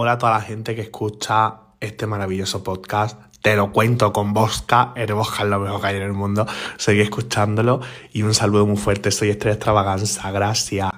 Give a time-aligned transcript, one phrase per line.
[0.00, 3.20] Hola a toda la gente que escucha este maravilloso podcast.
[3.42, 6.46] Te lo cuento con Bosca, eres Bosca lo mejor que hay en el mundo.
[6.76, 7.80] Seguí escuchándolo
[8.12, 9.10] y un saludo muy fuerte.
[9.10, 10.88] Soy Estrella Extravaganza, gracias.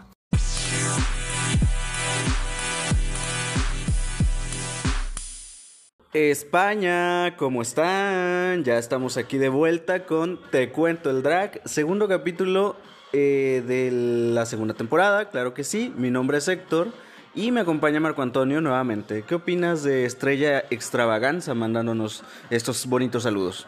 [6.12, 8.64] España, ¿cómo están?
[8.64, 12.76] Ya estamos aquí de vuelta con Te Cuento el Drag, segundo capítulo
[13.14, 13.90] eh, de
[14.34, 15.90] la segunda temporada, claro que sí.
[15.96, 16.88] Mi nombre es Héctor
[17.34, 19.22] y me acompaña Marco Antonio nuevamente.
[19.26, 23.66] ¿Qué opinas de Estrella Extravaganza mandándonos estos bonitos saludos?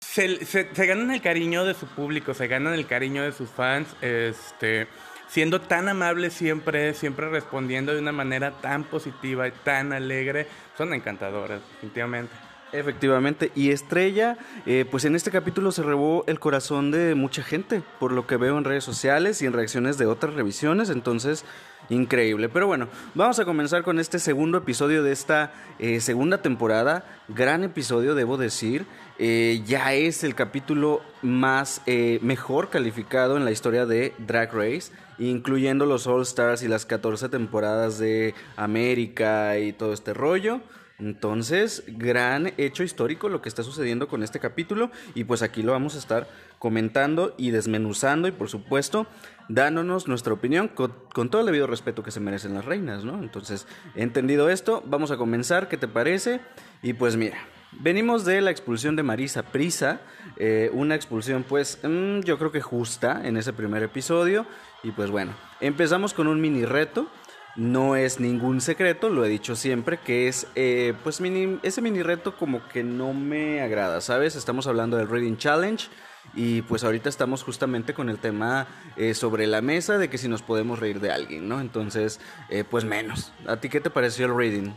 [0.00, 3.88] Se, se, ganan el cariño de su público, se ganan el cariño de sus fans,
[4.00, 4.88] este,
[5.28, 10.46] siendo tan amables siempre, siempre respondiendo de una manera tan positiva y tan alegre.
[10.76, 12.32] Son encantadoras, definitivamente.
[12.72, 17.82] Efectivamente, y Estrella, eh, pues en este capítulo se robó el corazón de mucha gente,
[18.00, 21.44] por lo que veo en redes sociales y en reacciones de otras revisiones, entonces
[21.88, 22.48] increíble.
[22.48, 27.64] Pero bueno, vamos a comenzar con este segundo episodio de esta eh, segunda temporada, gran
[27.64, 28.86] episodio debo decir,
[29.18, 31.82] eh, ya es el capítulo más
[32.22, 37.28] mejor calificado en la historia de Drag Race, incluyendo los All Stars y las 14
[37.28, 40.60] temporadas de América y todo este rollo.
[41.02, 45.72] Entonces, gran hecho histórico lo que está sucediendo con este capítulo y pues aquí lo
[45.72, 46.28] vamos a estar
[46.60, 49.08] comentando y desmenuzando y por supuesto
[49.48, 50.92] dándonos nuestra opinión con,
[51.28, 53.20] todo el debido respeto que se merecen las reinas, ¿no?
[53.20, 56.40] Entonces, entendido esto, vamos a comenzar, ¿qué te parece?
[56.84, 57.36] Y pues mira,
[57.80, 60.02] venimos de la expulsión de Marisa Prisa,
[60.36, 64.46] eh, una expulsión pues mm, yo creo que justa en ese primer episodio
[64.84, 67.08] y pues bueno, empezamos con un mini reto
[67.56, 71.20] no es ningún secreto, lo he dicho siempre, que es, eh, pues,
[71.62, 74.36] ese mini reto como que no me agrada, ¿sabes?
[74.36, 75.88] Estamos hablando del Reading Challenge
[76.34, 80.28] y pues ahorita estamos justamente con el tema eh, sobre la mesa de que si
[80.28, 81.60] nos podemos reír de alguien, ¿no?
[81.60, 83.32] Entonces, eh, pues menos.
[83.46, 84.72] ¿A ti qué te pareció el Reading?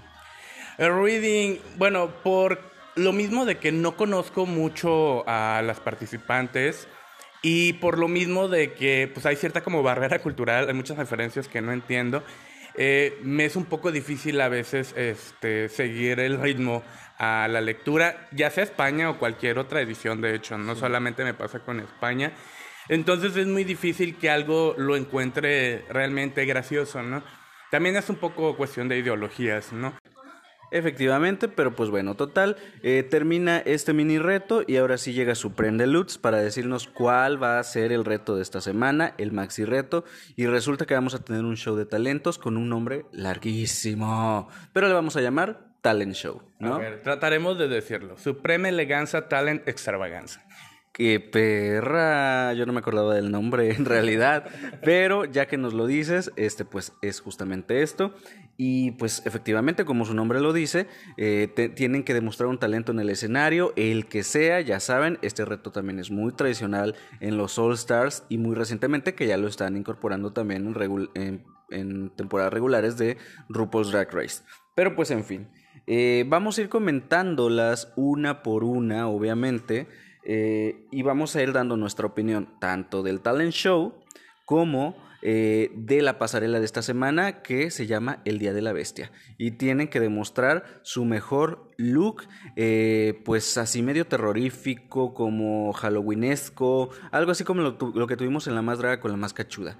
[0.77, 2.59] El Reading, bueno, por
[2.95, 6.87] lo mismo de que no conozco mucho a las participantes,
[7.47, 11.47] y por lo mismo de que pues hay cierta como barrera cultural, hay muchas referencias
[11.47, 12.23] que no entiendo.
[12.77, 16.83] Eh, me es un poco difícil a veces este, seguir el ritmo
[17.17, 21.33] a la lectura, ya sea España o cualquier otra edición, de hecho, no solamente me
[21.33, 22.33] pasa con España.
[22.89, 27.23] Entonces es muy difícil que algo lo encuentre realmente gracioso, ¿no?
[27.71, 29.93] También es un poco cuestión de ideologías, ¿no?
[30.71, 35.53] Efectivamente, pero pues bueno, total, eh, termina este mini reto y ahora sí llega su
[35.57, 40.03] Lutz para decirnos cuál va a ser el reto de esta semana, el maxi reto,
[40.35, 44.87] y resulta que vamos a tener un show de talentos con un nombre larguísimo, pero
[44.87, 46.75] le vamos a llamar Talent Show, ¿no?
[46.75, 50.43] A ver, trataremos de decirlo, Supreme Eleganza Talent Extravaganza.
[50.95, 54.45] Qué perra, yo no me acordaba del nombre en realidad,
[54.81, 58.13] pero ya que nos lo dices, este pues es justamente esto
[58.55, 63.01] y pues efectivamente como su nombre lo dice, eh, tienen que demostrar un talento en
[63.01, 67.59] el escenario, el que sea, ya saben, este reto también es muy tradicional en los
[67.59, 70.73] All Stars y muy recientemente que ya lo están incorporando también
[71.13, 73.17] en, temporadas regulares de
[73.49, 74.43] RuPaul's Drag Race.
[74.75, 75.49] Pero pues en fin,
[75.87, 79.87] eh, vamos a ir comentándolas una por una, obviamente.
[80.25, 83.93] Eh, y vamos a ir dando nuestra opinión tanto del talent show
[84.45, 88.73] como eh, de la pasarela de esta semana que se llama El Día de la
[88.73, 89.11] Bestia.
[89.37, 92.23] Y tienen que demostrar su mejor look,
[92.55, 98.55] eh, pues así medio terrorífico, como halloweenesco, algo así como lo, lo que tuvimos en
[98.55, 99.77] la más draga con la más cachuda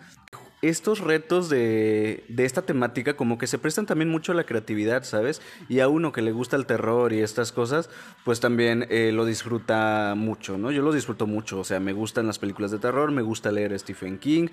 [0.61, 5.03] estos retos de, de, esta temática como que se prestan también mucho a la creatividad,
[5.03, 5.41] ¿sabes?
[5.69, 7.89] Y a uno que le gusta el terror y estas cosas,
[8.23, 10.71] pues también eh, lo disfruta mucho, ¿no?
[10.71, 13.77] Yo lo disfruto mucho, o sea, me gustan las películas de terror, me gusta leer
[13.77, 14.47] Stephen King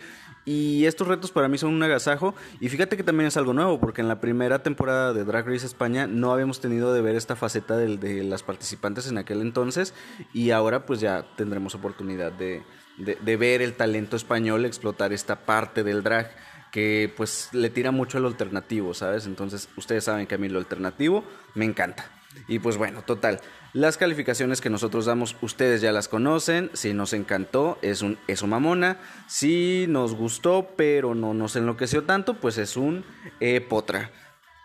[0.44, 3.80] y estos retos para mí son un agasajo y fíjate que también es algo nuevo
[3.80, 7.36] porque en la primera temporada de Drag Race España no habíamos tenido de ver esta
[7.36, 9.94] faceta de, de las participantes en aquel entonces
[10.34, 12.62] y ahora pues ya tendremos oportunidad de
[12.98, 16.30] de, ver el talento español explotar esta parte del drag
[16.70, 19.26] que pues le tira mucho al alternativo, ¿sabes?
[19.26, 21.25] Entonces ustedes saben que a mí lo alternativo
[21.55, 22.11] me encanta.
[22.49, 23.40] Y pues bueno, total,
[23.75, 26.70] las calificaciones que nosotros damos, ustedes ya las conocen.
[26.75, 28.99] Si nos encantó, es un eso mamona.
[29.28, 33.05] Si nos gustó, pero no nos enloqueció tanto, pues es un
[33.40, 34.11] eh, potra.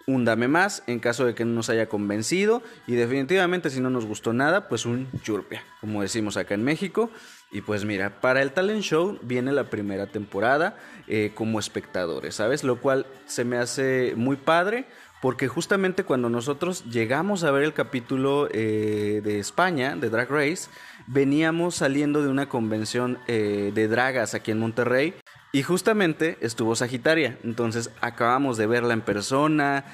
[0.08, 2.62] Un dame más en caso de que no nos haya convencido.
[2.86, 7.10] Y definitivamente, si no nos gustó nada, pues un churpia, como decimos acá en México.
[7.52, 10.78] Y pues mira, para el talent show viene la primera temporada
[11.08, 12.64] eh, como espectadores, ¿sabes?
[12.64, 14.86] Lo cual se me hace muy padre
[15.22, 20.70] porque justamente cuando nosotros llegamos a ver el capítulo eh, de España, de Drag Race,
[21.08, 25.16] veníamos saliendo de una convención eh, de dragas aquí en Monterrey
[25.54, 29.86] Y justamente estuvo Sagitaria, entonces acabamos de verla en persona,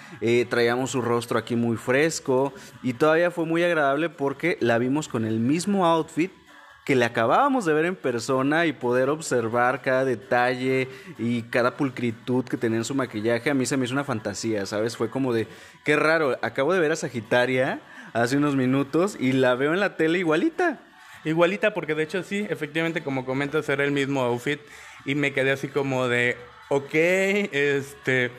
[0.49, 2.51] traíamos su rostro aquí muy fresco
[2.81, 6.31] y todavía fue muy agradable porque la vimos con el mismo outfit
[6.85, 12.43] que le acabábamos de ver en persona y poder observar cada detalle y cada pulcritud
[12.43, 14.97] que tenía en su maquillaje, a mí se me hizo una fantasía, ¿sabes?
[14.97, 15.47] Fue como de,
[15.85, 17.79] qué raro, acabo de ver a Sagitaria
[18.11, 20.79] hace unos minutos y la veo en la tele igualita.
[21.23, 24.59] Igualita porque de hecho sí, efectivamente como comentas era el mismo outfit
[25.05, 26.35] y me quedé así como de,
[26.69, 28.31] ok, este,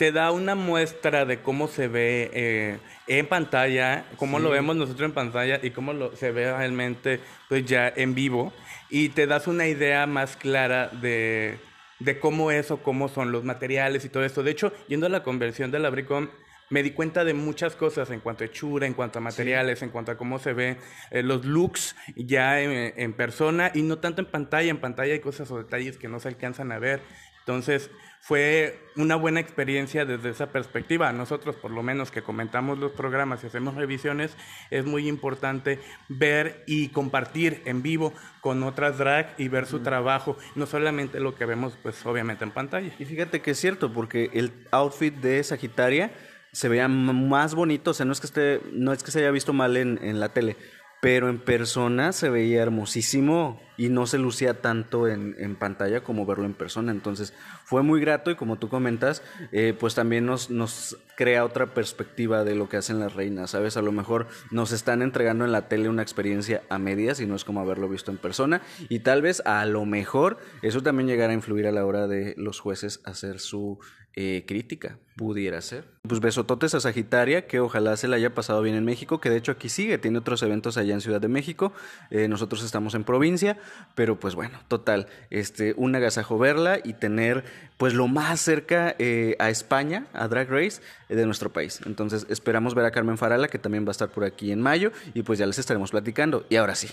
[0.00, 5.06] te da una muestra de cómo se ve eh, en pantalla, cómo lo vemos nosotros
[5.06, 7.20] en pantalla y cómo lo, se ve realmente
[7.50, 8.50] pues ya en vivo
[8.88, 11.58] y te das una idea más clara de,
[11.98, 14.42] de cómo es o cómo son los materiales y todo esto.
[14.42, 16.30] De hecho, yendo a la conversión de la Bricom,
[16.70, 19.90] me di cuenta de muchas cosas en cuanto a hechura, en cuanto a materiales, en
[19.90, 20.78] cuanto a cómo se ven
[21.10, 24.70] eh, los looks ya en, en, persona y no tanto en pantalla.
[24.70, 27.02] En pantalla hay cosas o detalles que no se alcanzan a ver.
[27.50, 31.12] Entonces fue una buena experiencia desde esa perspectiva.
[31.12, 34.36] Nosotros, por lo menos que comentamos los programas y hacemos revisiones,
[34.70, 40.38] es muy importante ver y compartir en vivo con otras drag y ver su trabajo,
[40.54, 42.94] no solamente lo que vemos, pues obviamente en pantalla.
[43.00, 46.12] Y fíjate que es cierto, porque el outfit de Sagitaria
[46.52, 49.32] se veía más bonito, o sea, no es que, esté, no es que se haya
[49.32, 50.56] visto mal en, en la tele,
[51.00, 56.44] pero en persona se veía hermosísimo y no se lucía tanto en, pantalla como verlo
[56.44, 56.92] en persona.
[56.92, 57.32] Entonces
[57.64, 59.22] fue muy grato y como tú comentas,
[59.52, 63.78] eh, pues también nos, nos crea otra perspectiva de lo que hacen las reinas, ¿sabes?
[63.78, 67.34] A lo mejor nos están entregando en la tele una experiencia a medias y no
[67.34, 68.60] es como haberlo visto en persona
[68.90, 72.34] y tal vez a lo mejor eso también llegará a influir a la hora de
[72.36, 73.78] los jueces hacer su
[74.16, 75.84] eh, crítica, pudiera ser.
[76.02, 79.36] Pues besototes a Sagitaria, que ojalá se la haya pasado bien en México, que de
[79.36, 81.72] hecho aquí sigue, tiene otros eventos allá en Ciudad de México,
[82.10, 83.56] eh, nosotros estamos en provincia,
[83.94, 87.44] pero pues bueno, total, este, un agasajo verla y tener
[87.76, 91.80] pues lo más cerca eh, a España, a Drag Race eh, de nuestro país.
[91.86, 94.92] Entonces esperamos ver a Carmen Farala, que también va a estar por aquí en mayo,
[95.14, 96.46] y pues ya les estaremos platicando.
[96.48, 96.88] Y ahora sí,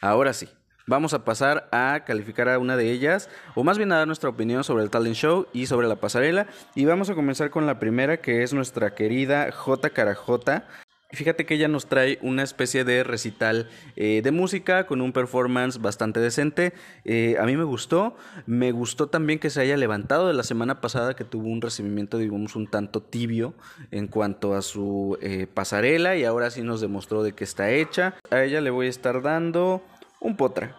[0.00, 0.48] ahora sí.
[0.86, 4.30] Vamos a pasar a calificar a una de ellas, o más bien a dar nuestra
[4.30, 6.48] opinión sobre el talent show y sobre la pasarela.
[6.74, 9.90] Y vamos a comenzar con la primera, que es nuestra querida J.
[9.90, 10.66] Carajota.
[11.12, 15.78] Fíjate que ella nos trae una especie de recital eh, de música con un performance
[15.78, 16.72] bastante decente.
[17.04, 18.16] Eh, a mí me gustó.
[18.46, 22.16] Me gustó también que se haya levantado de la semana pasada que tuvo un recibimiento,
[22.16, 23.52] digamos, un tanto tibio
[23.90, 28.14] en cuanto a su eh, pasarela y ahora sí nos demostró de que está hecha.
[28.30, 29.82] A ella le voy a estar dando
[30.18, 30.78] un potra.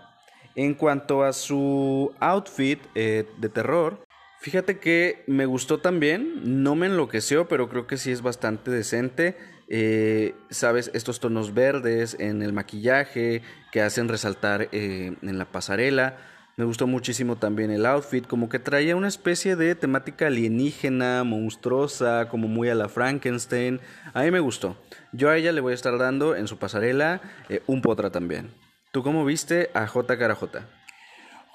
[0.56, 4.04] En cuanto a su outfit de terror,
[4.40, 6.62] fíjate que me gustó también.
[6.62, 9.36] No me enloqueció, pero creo que sí es bastante decente.
[9.75, 13.42] Eh, sabes, estos tonos verdes en el maquillaje
[13.72, 16.18] que hacen resaltar eh, en la pasarela.
[16.58, 22.30] Me gustó muchísimo también el outfit, como que traía una especie de temática alienígena, monstruosa,
[22.30, 23.80] como muy a la Frankenstein.
[24.14, 24.78] A mí me gustó.
[25.12, 28.52] Yo a ella le voy a estar dando en su pasarela eh, un potra también.
[28.92, 30.20] ¿Tú cómo viste a J.
[30.20, 30.70] Carajota?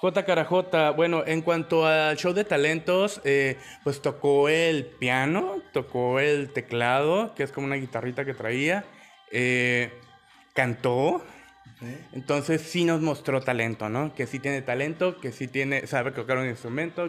[0.00, 0.25] J.
[0.25, 6.53] Carajota, bueno, en cuanto al show de talentos, eh, pues tocó el piano, tocó el
[6.53, 8.85] teclado, que es como una guitarrita que traía,
[9.33, 9.93] eh,
[10.55, 11.25] cantó,
[12.12, 14.15] entonces sí nos mostró talento, ¿no?
[14.15, 17.09] Que sí tiene talento, que sí tiene, sabe tocar un instrumento,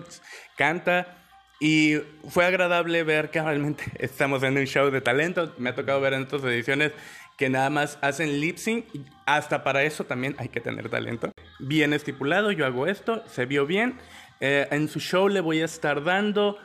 [0.55, 1.15] canta.
[1.59, 1.97] Y
[2.29, 5.53] fue agradable ver que realmente estamos en un show de talento.
[5.57, 6.91] Me ha tocado ver en otras ediciones
[7.39, 8.85] que nada más hacen lip sync.
[9.25, 11.31] Hasta para eso también hay que tener talento.
[11.59, 13.97] Bien estipulado, yo hago esto, se vio bien.
[14.41, 16.57] Eh, en su show le voy a estar dando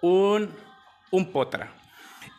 [0.00, 0.54] un,
[1.10, 1.72] un potra.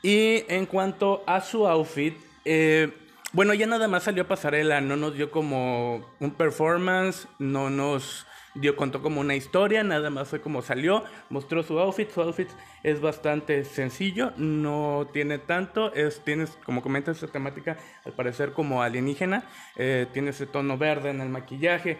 [0.01, 2.93] Y en cuanto a su outfit, eh,
[3.33, 8.75] bueno, ya nada más salió pasarela, no nos dio como un performance, no nos dio
[8.75, 12.49] contó como una historia, nada más fue como salió, mostró su outfit, su outfit
[12.83, 18.81] es bastante sencillo, no tiene tanto, es, tienes, como comentas, esta temática al parecer como
[18.81, 19.43] alienígena,
[19.75, 21.97] eh, tiene ese tono verde en el maquillaje.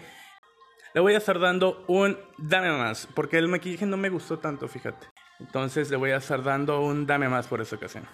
[0.94, 4.68] Le voy a estar dando un dame más, porque el maquillaje no me gustó tanto,
[4.68, 5.08] fíjate.
[5.40, 8.06] Entonces le voy a estar dando un dame más por esta ocasión.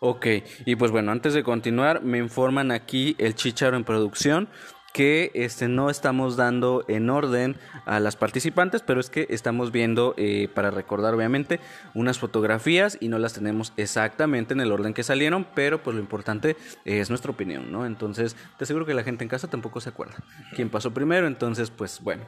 [0.00, 0.26] Ok,
[0.66, 4.50] y pues bueno, antes de continuar, me informan aquí el Chicharo en producción
[4.94, 10.14] que este, no estamos dando en orden a las participantes, pero es que estamos viendo,
[10.16, 11.58] eh, para recordar obviamente,
[11.94, 16.00] unas fotografías y no las tenemos exactamente en el orden que salieron, pero pues lo
[16.00, 17.86] importante es nuestra opinión, ¿no?
[17.86, 20.14] Entonces, te aseguro que la gente en casa tampoco se acuerda
[20.54, 22.24] quién pasó primero, entonces pues bueno.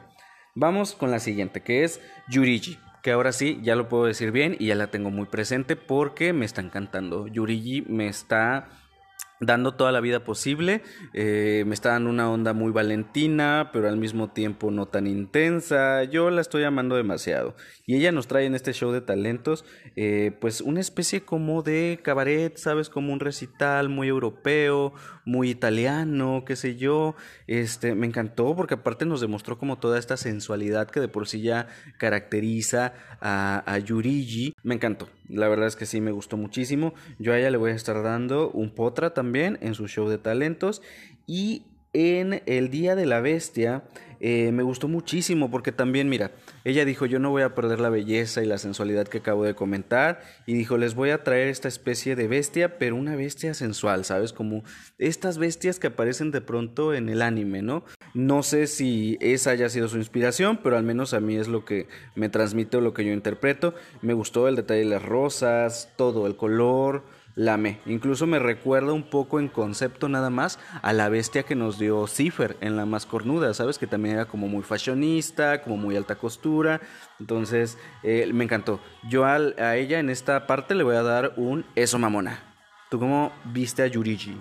[0.53, 4.57] Vamos con la siguiente, que es Yurigi que ahora sí ya lo puedo decir bien
[4.59, 7.27] y ya la tengo muy presente porque me está encantando.
[7.27, 8.67] Yurigi me está
[9.39, 10.81] dando toda la vida posible.
[11.13, 16.03] Eh, me está dando una onda muy valentina, pero al mismo tiempo no tan intensa.
[16.03, 17.55] Yo la estoy amando demasiado.
[17.85, 19.65] Y ella nos trae en este show de talentos,
[19.95, 22.89] eh, pues una especie como de cabaret, ¿sabes?
[22.89, 24.93] Como un recital muy europeo,
[25.25, 27.15] muy italiano, qué sé yo.
[27.47, 31.41] Este, me encantó porque aparte nos demostró como toda esta sensualidad que de por sí
[31.41, 31.67] ya
[31.97, 34.55] caracteriza a, a Yurigi.
[34.63, 35.09] Me encantó.
[35.29, 36.93] La verdad es que sí me gustó muchísimo.
[37.19, 40.17] Yo a ella le voy a estar dando un potra también en su show de
[40.17, 40.81] talentos.
[41.25, 43.83] Y en el Día de la Bestia
[44.19, 46.31] eh, me gustó muchísimo porque también, mira,
[46.63, 49.55] ella dijo, yo no voy a perder la belleza y la sensualidad que acabo de
[49.55, 50.21] comentar.
[50.45, 54.33] Y dijo, les voy a traer esta especie de bestia, pero una bestia sensual, ¿sabes?
[54.33, 54.63] Como
[54.97, 57.83] estas bestias que aparecen de pronto en el anime, ¿no?
[58.13, 61.65] No sé si esa haya sido su inspiración, pero al menos a mí es lo
[61.65, 63.75] que me transmite o lo que yo interpreto.
[64.01, 67.77] Me gustó el detalle de las rosas, todo, el color Lame.
[67.85, 72.07] Incluso me recuerda un poco en concepto nada más a la bestia que nos dio
[72.07, 73.77] Cipher en la más cornuda, ¿sabes?
[73.77, 76.81] Que también era como muy fashionista, como muy alta costura.
[77.19, 78.79] Entonces, eh, me encantó.
[79.07, 82.41] Yo a, a ella en esta parte le voy a dar un eso mamona.
[82.89, 84.35] ¿Tú cómo viste a Yurigi?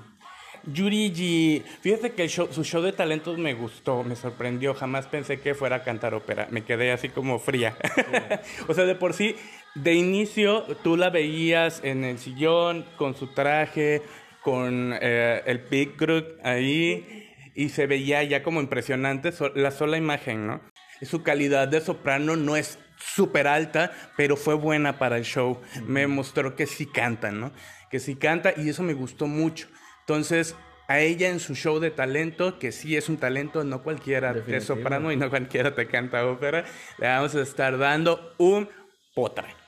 [0.65, 5.76] Yurigi, fíjate que su show de talentos me gustó, me sorprendió, jamás pensé que fuera
[5.76, 7.76] a cantar ópera, me quedé así como fría.
[8.69, 9.37] o sea, de por sí,
[9.76, 14.02] de inicio tú la veías en el sillón con su traje,
[14.42, 20.47] con eh, el Big Group ahí, y se veía ya como impresionante la sola imagen,
[20.47, 20.61] ¿no?
[21.02, 25.61] Su calidad de soprano no es súper alta, pero fue buena para el show.
[25.87, 27.52] Me mostró que sí canta, ¿no?
[27.90, 29.68] Que sí canta y eso me gustó mucho.
[30.00, 30.56] Entonces,
[30.88, 34.61] a ella en su show de talento, que sí es un talento, no cualquiera de
[34.61, 36.64] soprano y no cualquiera te canta ópera,
[36.99, 38.68] le vamos a estar dando un
[39.14, 39.65] potra.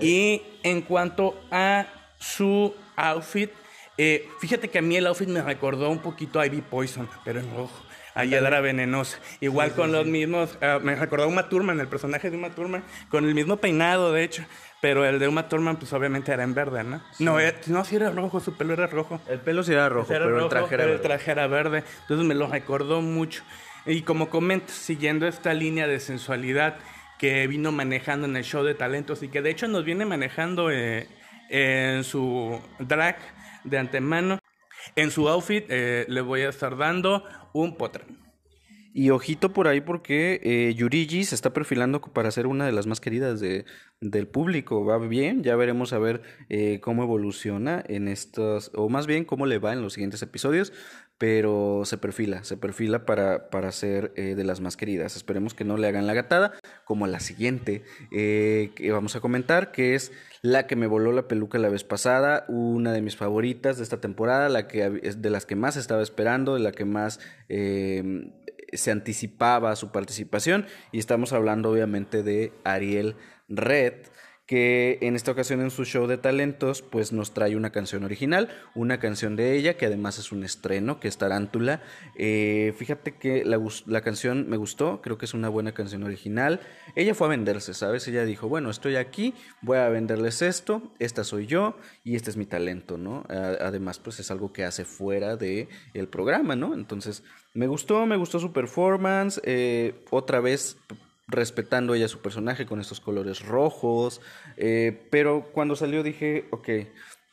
[0.00, 1.86] Y en cuanto a
[2.18, 3.50] su outfit,
[3.98, 7.40] eh, fíjate que a mí el outfit me recordó un poquito a Ivy Poison, pero
[7.40, 7.82] en rojo.
[8.14, 9.18] Allá era venenosa.
[9.40, 12.82] Igual con los mismos, ah, me recordó a Uma Thurman, el personaje de Uma Thurman,
[13.08, 14.44] con el mismo peinado, de hecho.
[14.80, 17.02] Pero el de Uma Thurman, pues obviamente era en verde, ¿no?
[17.18, 19.20] No, eh, no, sí era rojo, su pelo era rojo.
[19.28, 20.96] El pelo sí era rojo, pero el traje era verde.
[20.96, 21.84] el traje era verde.
[22.02, 23.42] Entonces me lo recordó mucho.
[23.86, 26.76] Y como comento, siguiendo esta línea de sensualidad
[27.20, 30.70] que vino manejando en el show de talentos y que de hecho nos viene manejando
[30.70, 31.06] eh,
[31.50, 33.18] en su drag
[33.62, 34.38] de antemano,
[34.96, 37.22] en su outfit, eh, le voy a estar dando
[37.52, 38.04] un potre.
[38.92, 42.88] Y ojito por ahí porque eh, Yurigi se está perfilando para ser una de las
[42.88, 43.64] más queridas de,
[44.00, 44.84] del público.
[44.84, 49.46] Va bien, ya veremos a ver eh, cómo evoluciona en estos, o más bien cómo
[49.46, 50.72] le va en los siguientes episodios,
[51.20, 55.16] pero se perfila, se perfila para, para ser eh, de las más queridas.
[55.16, 56.54] Esperemos que no le hagan la gatada,
[56.86, 61.58] como la siguiente que vamos a comentar, que es la que me voló la peluca
[61.58, 65.56] la vez pasada, una de mis favoritas de esta temporada, la que de las que
[65.56, 72.22] más estaba esperando, de la que más se anticipaba su participación y estamos hablando obviamente
[72.22, 73.16] de Ariel
[73.50, 73.94] Red
[74.50, 78.48] que en esta ocasión en su show de talentos pues nos trae una canción original,
[78.74, 81.82] una canción de ella que además es un estreno, que es Tarántula.
[82.16, 86.58] Eh, fíjate que la, la, canción me gustó, creo que es una buena canción original.
[86.96, 88.08] Ella fue a venderse, ¿sabes?
[88.08, 92.36] Ella dijo, bueno, estoy aquí, voy a venderles esto, esta soy yo y este es
[92.36, 93.22] mi talento, ¿no?
[93.28, 96.74] además pues es algo que hace fuera del el programa, ¿no?
[96.74, 97.22] Entonces
[97.54, 100.76] me gustó, me gustó su performance, eh, otra vez
[101.30, 104.20] respetando ella su personaje con estos colores rojos,
[104.56, 106.68] eh, pero cuando salió dije, ok,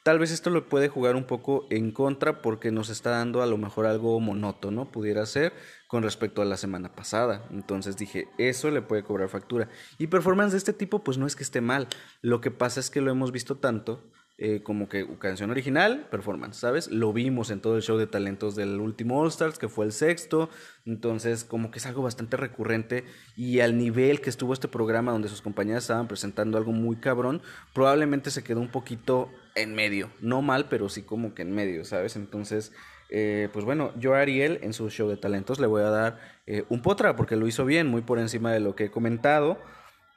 [0.04, 3.46] tal vez esto lo puede jugar un poco en contra porque nos está dando a
[3.46, 5.52] lo mejor algo monótono, pudiera ser,
[5.88, 7.46] con respecto a la semana pasada.
[7.52, 9.70] Entonces dije, eso le puede cobrar factura.
[9.98, 11.88] Y performance de este tipo, pues no es que esté mal,
[12.22, 16.58] lo que pasa es que lo hemos visto tanto eh, como que canción original, performance,
[16.58, 16.92] ¿sabes?
[16.92, 19.92] Lo vimos en todo el show de talentos del último All Stars, que fue el
[19.92, 20.52] sexto,
[20.86, 23.04] entonces como que es algo bastante recurrente
[23.36, 27.42] y al nivel que estuvo este programa donde sus compañeras estaban presentando algo muy cabrón,
[27.74, 31.84] probablemente se quedó un poquito en medio, no mal, pero sí como que en medio,
[31.84, 32.16] ¿sabes?
[32.16, 32.72] Entonces...
[33.10, 36.20] Eh, pues bueno, yo a Ariel en su show de talentos le voy a dar
[36.46, 39.58] eh, un potra porque lo hizo bien, muy por encima de lo que he comentado.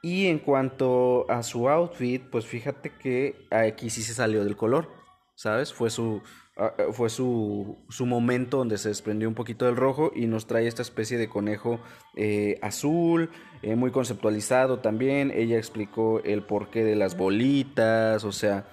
[0.01, 4.89] Y en cuanto a su outfit, pues fíjate que aquí sí se salió del color,
[5.35, 5.73] ¿sabes?
[5.73, 6.23] Fue su,
[6.57, 10.47] ah, ah, fue su, su momento donde se desprendió un poquito del rojo y nos
[10.47, 11.79] trae esta especie de conejo
[12.15, 13.29] eh, azul,
[13.61, 15.31] eh, muy conceptualizado también.
[15.35, 18.65] Ella explicó el porqué de las bolitas, o sea,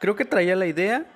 [0.00, 1.06] creo que traía la idea,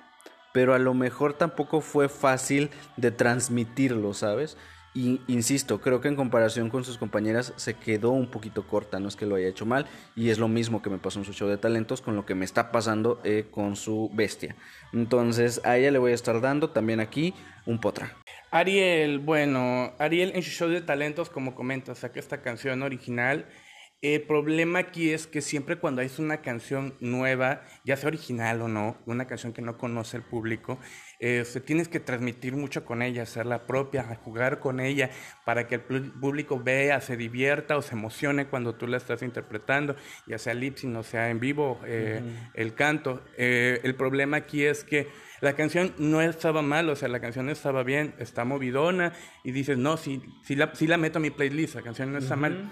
[0.53, 4.55] pero a lo mejor tampoco fue fácil de transmitirlo, ¿sabes?
[4.93, 9.07] Y insisto, creo que en comparación con sus compañeras se quedó un poquito corta, no
[9.07, 11.33] es que lo haya hecho mal, y es lo mismo que me pasó en su
[11.33, 14.55] show de talentos con lo que me está pasando eh, con su bestia.
[14.91, 17.33] Entonces a ella le voy a estar dando también aquí
[17.65, 18.15] un potra.
[18.51, 23.45] Ariel, bueno, Ariel en su show de talentos, como comentas, saca esta canción original
[24.01, 28.69] el problema aquí es que siempre cuando hay una canción nueva, ya sea original o
[28.69, 30.79] no, una canción que no conoce el público,
[31.19, 35.09] eh, tienes que transmitir mucho con ella, hacerla propia, jugar con ella
[35.45, 39.97] para que el público vea, se divierta o se emocione cuando tú la estás interpretando,
[40.27, 42.21] ya sea lip sync o sea en vivo eh,
[42.53, 43.21] el canto.
[43.37, 45.09] Eh, el problema aquí es que
[45.41, 49.11] la canción no estaba mal, o sea, la canción estaba bien, está movidona
[49.43, 52.19] y dices, no, si, si, la, si la meto a mi playlist, la canción no
[52.19, 52.71] está mal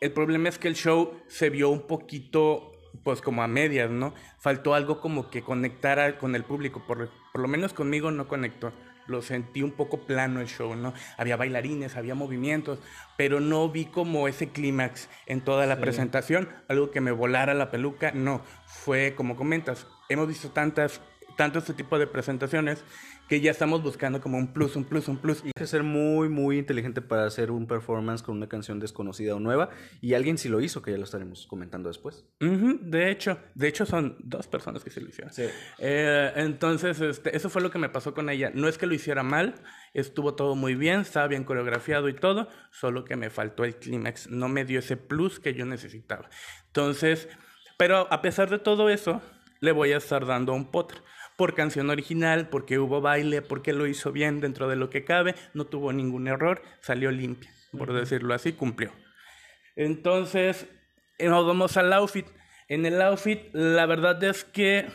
[0.00, 4.14] el problema es que el show se vio un poquito, pues como a medias, ¿no?
[4.38, 8.72] Faltó algo como que conectara con el público, por, por lo menos conmigo no conectó.
[9.06, 10.92] Lo sentí un poco plano el show, ¿no?
[11.16, 12.78] Había bailarines, había movimientos,
[13.16, 17.70] pero no vi como ese clímax en toda la presentación, algo que me volara la
[17.70, 18.42] peluca, no.
[18.66, 21.00] Fue como comentas, hemos visto tantas,
[21.38, 22.84] tanto este tipo de presentaciones
[23.28, 25.44] que ya estamos buscando como un plus, un plus, un plus.
[25.44, 29.36] Y hay que ser muy, muy inteligente para hacer un performance con una canción desconocida
[29.36, 29.70] o nueva.
[30.00, 32.24] Y alguien sí lo hizo, que ya lo estaremos comentando después.
[32.40, 35.32] de hecho, de hecho son dos personas que sí lo hicieron.
[35.78, 38.50] Eh, entonces, este, eso fue lo que me pasó con ella.
[38.52, 39.54] No es que lo hiciera mal,
[39.94, 44.28] estuvo todo muy bien, estaba bien coreografiado y todo, solo que me faltó el clímax.
[44.28, 46.28] No me dio ese plus que yo necesitaba.
[46.66, 47.28] Entonces,
[47.76, 49.22] pero a pesar de todo eso,
[49.60, 50.98] le voy a estar dando un potre
[51.38, 55.36] por canción original, porque hubo baile, porque lo hizo bien dentro de lo que cabe,
[55.54, 58.90] no tuvo ningún error, salió limpia, por decirlo así, cumplió.
[59.76, 60.66] Entonces,
[61.16, 62.26] eh, nos vamos al outfit.
[62.66, 64.86] En el outfit, la verdad es que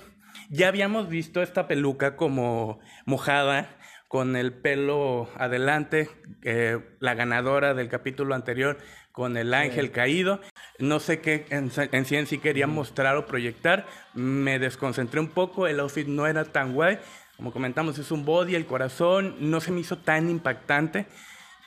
[0.49, 6.09] ya habíamos visto esta peluca como mojada, con el pelo adelante,
[6.43, 8.77] eh, la ganadora del capítulo anterior
[9.13, 10.41] con el ángel caído.
[10.79, 13.85] No sé qué en, en sí en sí quería mostrar o proyectar.
[14.13, 16.99] Me desconcentré un poco, el outfit no era tan guay.
[17.37, 21.05] Como comentamos, es un body, el corazón no se me hizo tan impactante.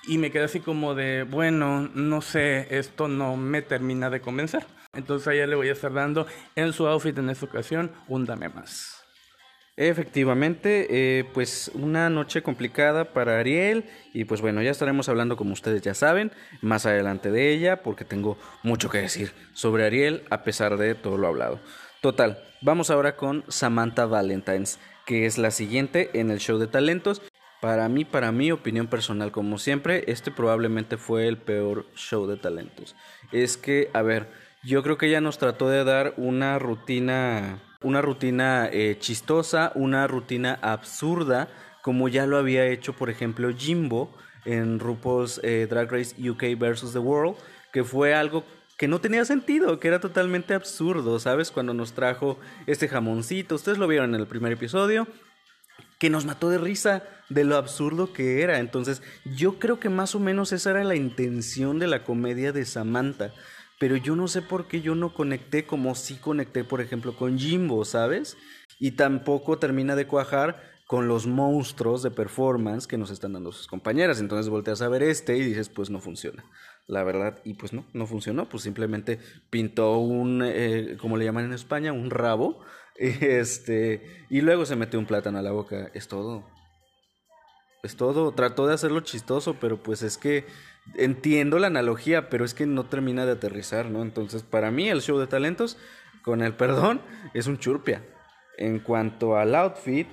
[0.07, 4.67] Y me quedé así como de, bueno, no sé, esto no me termina de convencer.
[4.93, 8.25] Entonces a ella le voy a estar dando en su outfit en esta ocasión un
[8.25, 8.96] dame más.
[9.79, 13.85] Efectivamente, eh, pues una noche complicada para Ariel
[14.15, 18.07] y pues bueno, ya estaremos hablando como ustedes ya saben más adelante de ella porque
[18.07, 21.61] tengo mucho que decir sobre Ariel a pesar de todo lo hablado.
[22.01, 27.21] Total, vamos ahora con Samantha Valentines, que es la siguiente en el show de talentos.
[27.61, 32.39] Para mí, para mi opinión personal, como siempre, este probablemente fue el peor show de
[32.39, 32.97] talentos.
[33.31, 34.29] Es que, a ver,
[34.63, 40.09] yo creo que ella nos trató de dar una rutina una rutina eh, chistosa, una
[40.09, 41.49] rutina absurda,
[41.83, 44.13] como ya lo había hecho, por ejemplo, Jimbo
[44.45, 46.93] en RuPaul's eh, Drag Race UK vs.
[46.93, 47.37] The World,
[47.73, 48.45] que fue algo
[48.77, 51.53] que no tenía sentido, que era totalmente absurdo, ¿sabes?
[51.53, 55.07] Cuando nos trajo este jamoncito, ustedes lo vieron en el primer episodio,
[56.01, 58.59] que nos mató de risa de lo absurdo que era.
[58.59, 62.65] Entonces, yo creo que más o menos esa era la intención de la comedia de
[62.65, 63.33] Samantha
[63.79, 67.39] pero yo no sé por qué yo no conecté como sí conecté, por ejemplo, con
[67.39, 68.37] Jimbo, ¿sabes?
[68.79, 73.67] Y tampoco termina de cuajar con los monstruos de performance que nos están dando sus
[73.67, 74.21] compañeras.
[74.21, 76.45] Entonces volteas a ver este y dices, pues no funciona.
[76.87, 78.49] La verdad, y pues no, no funcionó.
[78.49, 79.19] Pues simplemente
[79.51, 82.61] pintó un, eh, como le llaman en España, un rabo.
[82.99, 85.91] Este, y luego se metió un plátano a la boca.
[85.93, 86.47] Es todo.
[87.83, 88.33] Es todo.
[88.33, 90.47] Trató de hacerlo chistoso, pero pues es que
[90.95, 94.03] entiendo la analogía, pero es que no termina de aterrizar, ¿no?
[94.03, 95.79] Entonces, para mí, el show de talentos,
[96.23, 97.01] con el perdón,
[97.35, 98.03] es un churpia.
[98.59, 100.09] En cuanto al outfit,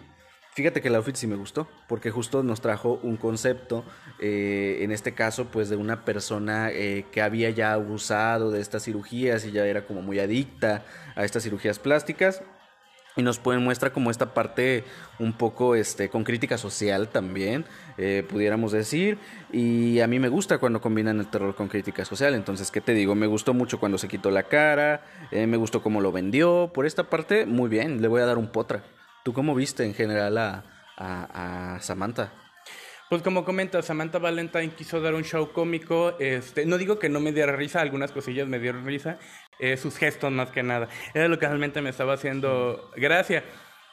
[0.54, 3.86] fíjate que el outfit sí me gustó, porque justo nos trajo un concepto,
[4.19, 8.84] eh, en este caso, pues de una persona eh, que había ya abusado de estas
[8.84, 12.43] cirugías y ya era como muy adicta a estas cirugías plásticas
[13.15, 14.84] y nos muestra como esta parte
[15.19, 17.65] un poco este con crítica social también
[17.97, 19.17] eh, pudiéramos decir
[19.52, 22.93] y a mí me gusta cuando combinan el terror con crítica social entonces qué te
[22.93, 26.71] digo me gustó mucho cuando se quitó la cara eh, me gustó cómo lo vendió
[26.73, 28.84] por esta parte muy bien le voy a dar un potra
[29.23, 30.63] tú cómo viste en general a,
[30.97, 32.34] a, a Samantha
[33.13, 36.15] pues como comenta, Samantha Valentine quiso dar un show cómico.
[36.17, 39.19] Este, no digo que no me diera risa, algunas cosillas me dieron risa.
[39.59, 40.89] Eh, sus gestos más que nada.
[41.13, 43.43] Era lo que realmente me estaba haciendo gracia.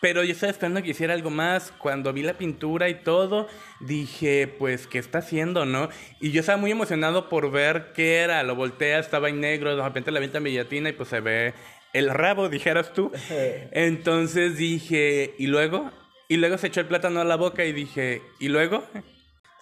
[0.00, 1.72] Pero yo estaba esperando que hiciera algo más.
[1.78, 3.46] Cuando vi la pintura y todo,
[3.80, 5.90] dije, pues, ¿qué está haciendo, no?
[6.20, 8.42] Y yo estaba muy emocionado por ver qué era.
[8.42, 11.52] Lo voltea, estaba en negro, de repente la venta bellatina y pues se ve
[11.92, 13.12] el rabo, dijeras tú.
[13.72, 15.90] Entonces dije, ¿y luego?
[16.28, 18.84] Y luego se echó el plátano a la boca y dije, ¿y luego?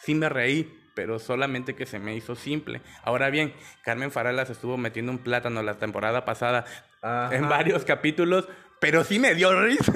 [0.01, 2.81] Sí me reí, pero solamente que se me hizo simple.
[3.05, 6.65] Ahora bien, Carmen Farala se estuvo metiendo un plátano la temporada pasada
[7.31, 8.49] en varios capítulos,
[8.81, 9.93] pero sí me dio risa.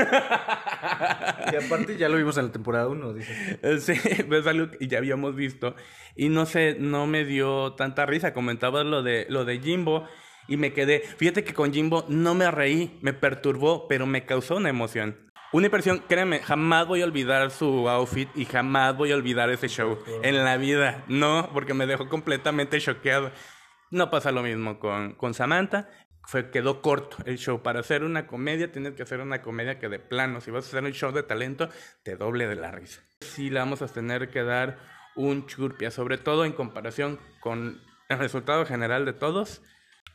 [1.53, 3.81] Y aparte ya lo vimos en la temporada 1, dice.
[3.81, 3.95] Sí,
[4.31, 5.75] es algo que ya habíamos visto.
[6.15, 8.33] Y no sé, no me dio tanta risa.
[8.33, 10.07] Comentaba lo de, lo de Jimbo
[10.47, 11.01] y me quedé.
[11.01, 15.32] Fíjate que con Jimbo no me reí, me perturbó, pero me causó una emoción.
[15.53, 19.69] Una impresión, créeme, jamás voy a olvidar su outfit y jamás voy a olvidar ese
[19.69, 21.05] show en la vida.
[21.09, 23.31] No, porque me dejó completamente choqueado.
[23.91, 25.91] No pasa lo mismo con, con Samantha.
[26.25, 27.61] Fue, quedó corto el show.
[27.63, 30.69] Para hacer una comedia tienes que hacer una comedia que de plano, si vas a
[30.69, 31.69] hacer un show de talento,
[32.03, 33.03] te doble de la risa.
[33.21, 34.79] Sí le vamos a tener que dar
[35.17, 39.61] un churpia, sobre todo en comparación con el resultado general de todos.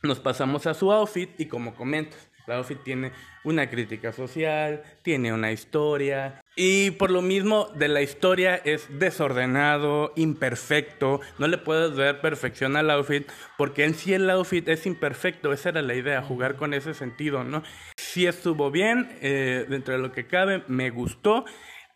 [0.01, 3.11] Nos pasamos a su outfit y como comentas, la outfit tiene
[3.43, 6.41] una crítica social, tiene una historia.
[6.55, 11.19] Y por lo mismo de la historia es desordenado, imperfecto.
[11.37, 15.51] No le puedes ver perfección al outfit porque en sí el outfit es imperfecto.
[15.51, 17.63] Esa era la idea, jugar con ese sentido, ¿no?
[17.97, 21.45] Sí estuvo bien, eh, dentro de lo que cabe, me gustó.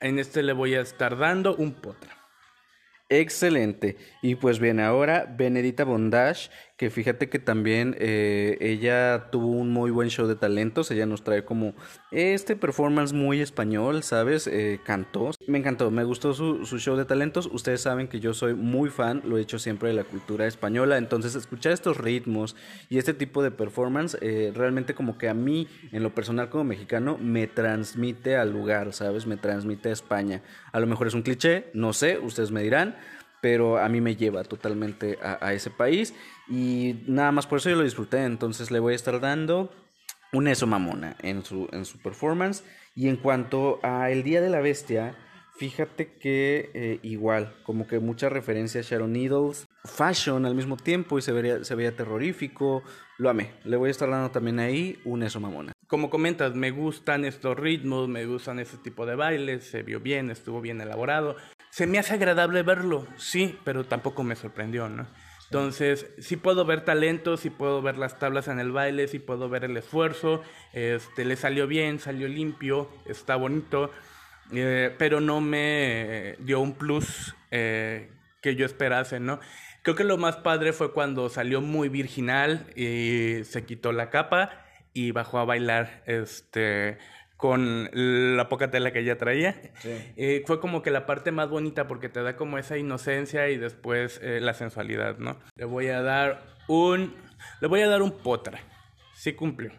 [0.01, 2.21] En este le voy a estar dando un potra.
[3.11, 3.97] Excelente.
[4.21, 6.49] Y pues bien, ahora Benedita Bondage,
[6.81, 11.23] que fíjate que también eh, ella tuvo un muy buen show de talentos, ella nos
[11.23, 11.75] trae como
[12.09, 14.47] este performance muy español, ¿sabes?
[14.47, 15.29] Eh, cantó.
[15.45, 17.47] Me encantó, me gustó su, su, show de talentos.
[17.53, 20.97] Ustedes saben que yo soy muy fan, lo he hecho siempre de la cultura española,
[20.97, 22.55] entonces escuchar estos ritmos
[22.89, 26.63] y este tipo de performance eh, realmente como que a mí, en lo personal como
[26.63, 29.27] mexicano, me transmite al lugar, ¿sabes?
[29.27, 30.41] Me transmite a España.
[30.71, 32.95] A lo mejor es un cliché, no sé, ustedes me dirán
[33.41, 36.13] pero a mí me lleva totalmente a, a, ese país
[36.51, 39.71] y nada más por eso yo lo disfruté, entonces le voy a estar dando
[40.33, 44.49] un eso mamona en su, en su performance y en cuanto a El Día de
[44.49, 45.15] la Bestia,
[45.55, 51.17] fíjate que eh, igual, como que mucha referencia a Sharon Needles, fashion al mismo tiempo
[51.17, 52.83] y se, vería, se veía terrorífico,
[53.17, 55.71] lo amé, le voy a estar dando también ahí un eso mamona.
[55.87, 60.29] Como comentas, me gustan estos ritmos, me gustan ese tipo de bailes, se vio bien,
[60.31, 61.37] estuvo bien elaborado.
[61.69, 65.07] Se me hace agradable verlo, sí, pero tampoco me sorprendió, ¿no?
[65.51, 69.49] Entonces, sí puedo ver talento, sí puedo ver las tablas en el baile, sí puedo
[69.49, 73.91] ver el esfuerzo, este, le salió bien, salió limpio, está bonito,
[74.53, 78.11] eh, pero no me dio un plus eh,
[78.41, 79.41] que yo esperase, ¿no?
[79.81, 84.51] Creo que lo más padre fue cuando salió muy virginal y se quitó la capa
[84.93, 86.97] y bajó a bailar, este,
[87.41, 89.59] con la poca tela que ella traía.
[89.79, 89.89] Sí.
[90.15, 93.57] Eh, fue como que la parte más bonita porque te da como esa inocencia y
[93.57, 95.39] después eh, la sensualidad, ¿no?
[95.55, 97.15] Le voy a dar un...
[97.59, 98.59] Le voy a dar un potra.
[99.15, 99.71] Sí cumplió.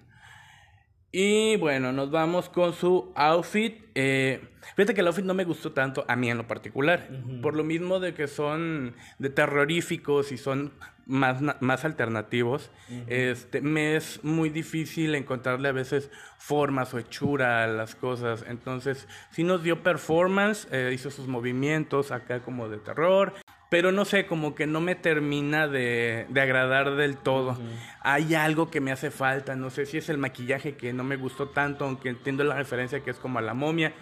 [1.15, 3.83] Y bueno, nos vamos con su outfit.
[3.95, 4.41] Eh,
[4.75, 7.07] fíjate que el outfit no me gustó tanto, a mí en lo particular.
[7.11, 7.41] Uh -huh.
[7.43, 10.73] Por lo mismo de que son de terroríficos y son
[11.05, 12.71] más, más alternativos.
[12.89, 13.05] Uh -huh.
[13.09, 18.45] este, me es muy difícil encontrarle a veces formas o hechura a las cosas.
[18.49, 23.35] Entonces, sí nos dio performance, eh, hizo sus movimientos acá como de terror.
[23.73, 27.53] Pero no sé, como que no me termina de, de agradar del todo.
[27.53, 27.97] Uh -huh.
[28.03, 31.17] Hay algo que me hace falta, no sé si es el maquillaje que no me
[31.17, 33.95] gustó tanto, aunque entiendo la referencia que es como a la momia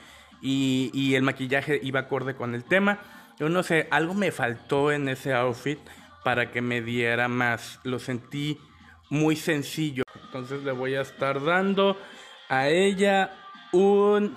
[0.43, 2.99] y, y el maquillaje iba acorde con el tema.
[3.39, 5.79] Yo no sé, algo me faltó en ese outfit
[6.25, 7.79] para que me diera más.
[7.85, 8.59] Lo sentí
[9.09, 10.03] muy sencillo.
[10.25, 11.97] Entonces le voy a estar dando
[12.49, 13.31] a ella
[13.71, 14.35] un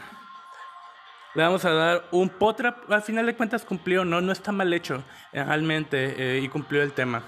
[1.35, 2.75] le vamos a dar un potra.
[2.89, 6.93] Al final de cuentas cumplió, no, no está mal hecho realmente eh, y cumplió el
[6.93, 7.23] tema.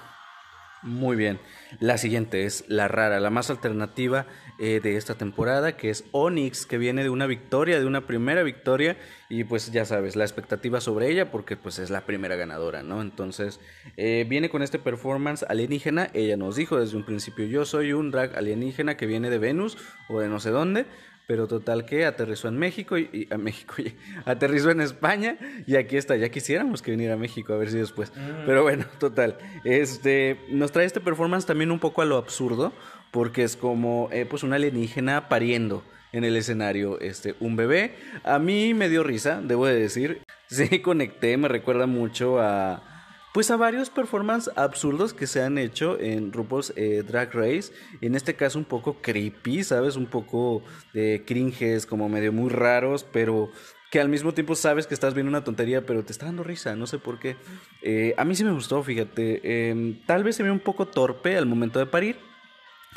[0.82, 1.40] Muy bien.
[1.80, 4.26] La siguiente es la rara, la más alternativa
[4.60, 8.44] eh, de esta temporada, que es Onyx, que viene de una victoria, de una primera
[8.44, 8.96] victoria,
[9.28, 13.02] y pues ya sabes, la expectativa sobre ella, porque pues es la primera ganadora, ¿no?
[13.02, 13.58] Entonces,
[13.96, 18.12] eh, viene con este performance alienígena, ella nos dijo desde un principio, yo soy un
[18.12, 19.76] drag alienígena que viene de Venus
[20.08, 20.86] o de no sé dónde,
[21.26, 25.76] pero total que aterrizó en México y, y a México y, aterrizó en España y
[25.76, 28.12] aquí está, ya quisiéramos que viniera a México a ver si después.
[28.14, 28.46] Mm.
[28.46, 29.38] Pero bueno, total.
[29.64, 32.72] Este nos trae este performance también un poco a lo absurdo
[33.10, 37.94] porque es como eh, pues una alienígena pariendo en el escenario este un bebé.
[38.24, 40.22] A mí me dio risa, debo de decir.
[40.48, 42.95] Sí conecté, me recuerda mucho a
[43.36, 47.70] pues a varios performances absurdos que se han hecho en RuPaul's eh, Drag Race.
[48.00, 49.96] En este caso un poco creepy, ¿sabes?
[49.96, 50.62] Un poco
[50.94, 53.50] de cringes, como medio muy raros, pero
[53.90, 56.76] que al mismo tiempo sabes que estás viendo una tontería, pero te está dando risa,
[56.76, 57.36] no sé por qué.
[57.82, 59.42] Eh, a mí sí me gustó, fíjate.
[59.44, 62.16] Eh, tal vez se ve un poco torpe al momento de parir.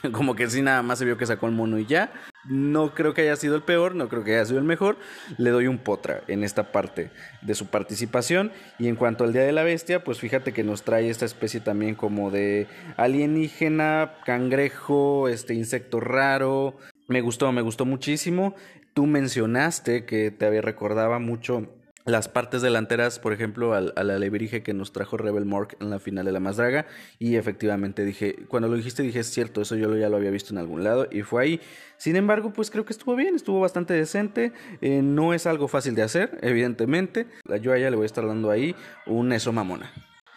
[0.12, 2.12] Como que sí, nada más se vio que sacó el mono y ya.
[2.46, 4.98] No creo que haya sido el peor, no creo que haya sido el mejor.
[5.38, 8.52] Le doy un potra en esta parte de su participación.
[8.78, 11.60] Y en cuanto al Día de la Bestia, pues fíjate que nos trae esta especie
[11.60, 16.78] también como de alienígena, cangrejo, este insecto raro.
[17.08, 18.56] Me gustó, me gustó muchísimo.
[18.94, 21.68] Tú mencionaste que te había recordaba mucho
[22.12, 26.00] las partes delanteras, por ejemplo, al, al alebrije que nos trajo Rebel Mork en la
[26.00, 26.86] final de la más draga.
[27.18, 30.54] Y efectivamente dije, cuando lo dijiste, dije, es cierto, eso yo ya lo había visto
[30.54, 31.62] en algún lado y fue ahí.
[31.98, 34.54] Sin embargo, pues creo que estuvo bien, estuvo bastante decente.
[34.82, 37.28] Eh, no es algo fácil de hacer, evidentemente.
[37.62, 39.92] Yo a le voy a estar dando ahí un eso mamona.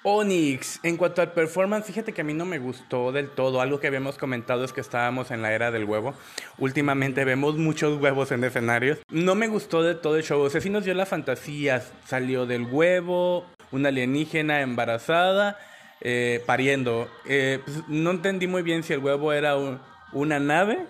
[0.05, 3.61] Onyx, en cuanto al performance, fíjate que a mí no me gustó del todo.
[3.61, 6.15] Algo que habíamos comentado es que estábamos en la era del huevo.
[6.59, 8.99] Últimamente vemos muchos huevos en escenarios.
[9.11, 10.41] No me gustó de todo el show.
[10.41, 11.83] O sea, sí nos dio la fantasía.
[12.05, 15.57] Salió del huevo, una alienígena embarazada,
[16.01, 17.09] eh, pariendo.
[17.27, 19.81] Eh, pues, no entendí muy bien si el huevo era un-
[20.13, 20.85] una nave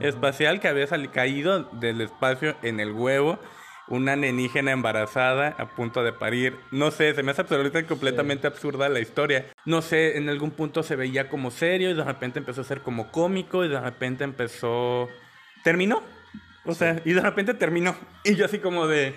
[0.00, 3.38] espacial que había caído del espacio en el huevo.
[3.88, 6.56] Una alienígena embarazada a punto de parir.
[6.72, 9.46] No sé, se me hace absolutamente completamente absurda la historia.
[9.64, 12.80] No sé, en algún punto se veía como serio y de repente empezó a ser
[12.80, 15.08] como cómico y de repente empezó...
[15.62, 16.02] Terminó.
[16.64, 17.96] O sea, y de repente terminó.
[18.24, 19.14] Y yo así como de...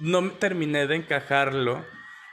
[0.00, 1.84] No terminé de encajarlo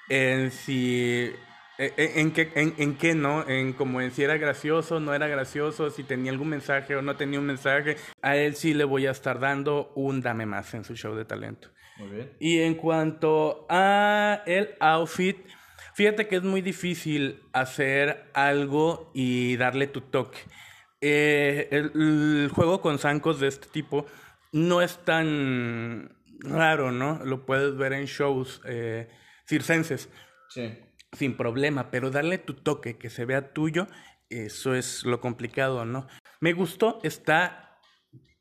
[0.10, 1.32] en si...
[1.78, 5.28] En, en qué, en, en qué no, en como en si era gracioso, no era
[5.28, 7.98] gracioso, si tenía algún mensaje o no tenía un mensaje.
[8.22, 11.26] A él sí le voy a estar dando un dame más en su show de
[11.26, 11.70] talento.
[11.98, 12.32] Muy bien.
[12.40, 15.38] Y en cuanto a el outfit,
[15.94, 20.40] fíjate que es muy difícil hacer algo y darle tu toque.
[21.02, 24.08] Eh, el, el juego con zancos de este tipo
[24.52, 27.24] no es tan raro, ¿no?
[27.24, 29.08] Lo puedes ver en shows eh,
[29.48, 30.10] circenses
[30.50, 30.74] Sí.
[31.17, 33.88] Sin problema, pero darle tu toque, que se vea tuyo,
[34.30, 36.08] eso es lo complicado, ¿no?
[36.39, 37.63] Me gustó, está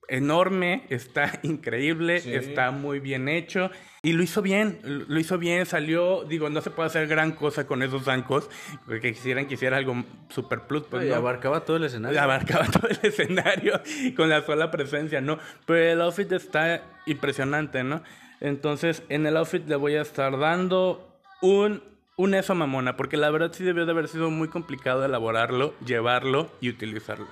[0.08, 2.32] enorme, está increíble, Sí.
[2.34, 3.70] está muy bien hecho
[4.02, 7.66] y lo hizo bien, lo hizo bien, salió, digo, no se puede hacer gran cosa
[7.66, 8.48] con esos zancos,
[8.86, 11.16] porque quisieran que hiciera algo super plus, pues y no.
[11.16, 12.20] abarcaba todo el escenario.
[12.20, 13.80] Abarcaba todo el escenario
[14.16, 15.38] con la sola presencia, ¿no?
[15.66, 18.02] Pero el outfit está impresionante, ¿no?
[18.40, 21.82] Entonces, en el outfit le voy a estar dando un,
[22.16, 26.50] un eso mamona, porque la verdad sí debió de haber sido muy complicado elaborarlo, llevarlo
[26.60, 27.26] y utilizarlo.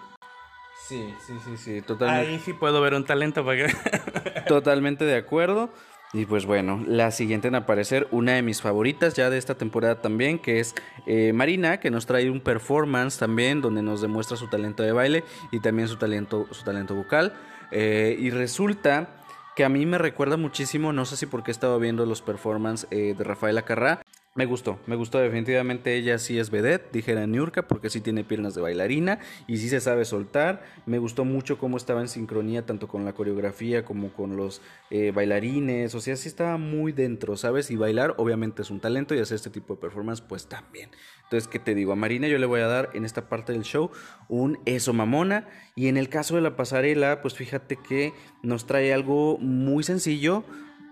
[0.87, 2.31] Sí, sí, sí, sí, totalmente.
[2.31, 3.75] Ahí sí puedo ver un talento para que...
[4.47, 5.71] Totalmente de acuerdo.
[6.13, 10.03] Y pues bueno, la siguiente en aparecer, una de mis favoritas ya de esta temporada
[10.03, 10.75] también, que es
[11.07, 15.25] eh, Marina, que nos trae un performance también, donde nos demuestra su talento de baile
[15.51, 17.33] y también su talento, su talento vocal.
[17.73, 19.25] Eh, y resulta
[19.57, 22.87] que a mí me recuerda muchísimo, no sé si porque he estado viendo los performances
[22.91, 24.03] eh, de Rafaela Carrá.
[24.37, 25.95] Me gustó, me gustó definitivamente.
[25.95, 29.81] Ella sí es vedette, dijera Niurka, porque sí tiene piernas de bailarina y sí se
[29.81, 30.65] sabe soltar.
[30.87, 35.13] Me gustó mucho cómo estaba en sincronía tanto con la coreografía como con los eh,
[35.13, 35.95] bailarines.
[35.95, 37.71] O sea, sí estaba muy dentro, ¿sabes?
[37.71, 40.91] Y bailar obviamente es un talento y hacer este tipo de performance pues también.
[41.23, 41.93] Entonces, ¿qué te digo?
[41.93, 43.93] A Marina yo le voy a dar en esta parte del show
[44.29, 45.47] un eso mamona.
[45.77, 50.43] Y en el caso de la pasarela, pues fíjate que nos trae algo muy sencillo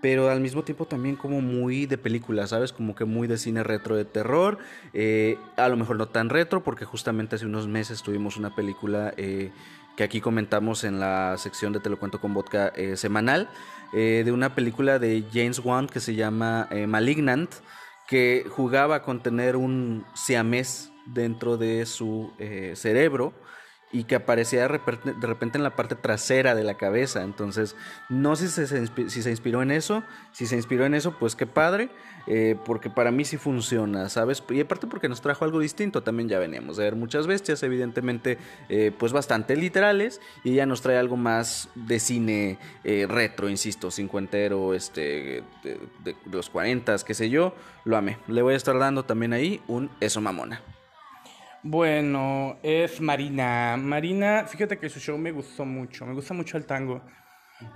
[0.03, 2.73] pero al mismo tiempo también como muy de película, ¿sabes?
[2.73, 4.57] Como que muy de cine retro de terror,
[4.93, 9.13] eh, a lo mejor no tan retro, porque justamente hace unos meses tuvimos una película
[9.15, 9.51] eh,
[9.95, 13.49] que aquí comentamos en la sección de Te lo cuento con vodka eh, semanal,
[13.93, 17.49] de una película de James Wan que se llama Malignant,
[18.07, 22.33] que jugaba con tener un siamés dentro de su
[22.73, 23.33] cerebro
[23.93, 27.23] y que aparecía de repente, en la parte trasera de la cabeza.
[27.23, 27.75] Entonces,
[28.09, 28.65] no sé si
[29.21, 30.03] se, inspiró en eso.
[30.31, 31.89] Si se inspiró en eso, pues qué padre.
[32.25, 34.41] eh, porque para mí sí funciona, ¿sabes?
[34.49, 36.01] Y aparte porque nos trajo algo distinto.
[36.01, 40.19] También ya veníamos de ver muchas bestias, evidentemente, eh, pues bastante literales.
[40.43, 46.49] Y ella nos trae algo más de cine eh, retro, insisto, cincuentero, este, de los
[46.49, 47.53] cuarentas, qué sé yo.
[47.85, 48.17] Lo amé.
[48.27, 50.61] Le voy a estar dando también ahí un eso mamona.
[51.63, 53.77] Bueno, es Marina.
[53.77, 56.05] Marina, fíjate que su show me gustó mucho.
[56.05, 57.01] Me gusta mucho el tango.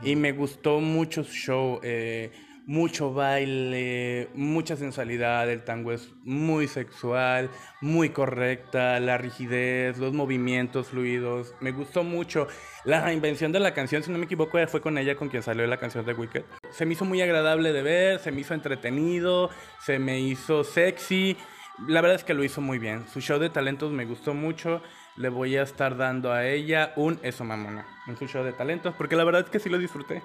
[0.02, 1.80] Y me gustó mucho su show.
[1.84, 2.32] eh,
[2.68, 5.50] mucho baile, mucha sensualidad.
[5.50, 9.00] El tango es muy sexual, muy correcta.
[9.00, 11.56] La rigidez, los movimientos fluidos.
[11.62, 12.48] Me gustó mucho.
[12.84, 15.66] La reinvención de la canción, si no me equivoco, fue con ella con quien salió
[15.66, 16.44] la canción de Wicked.
[16.72, 21.38] Se me hizo muy agradable de ver, se me hizo entretenido, se me hizo sexy.
[21.86, 23.08] La verdad es que lo hizo muy bien.
[23.08, 24.82] Su show de talentos me gustó mucho.
[25.16, 28.96] Le voy a estar dando a ella un eso mamona en su show de talentos,
[28.96, 30.24] porque la verdad es que sí lo disfruté.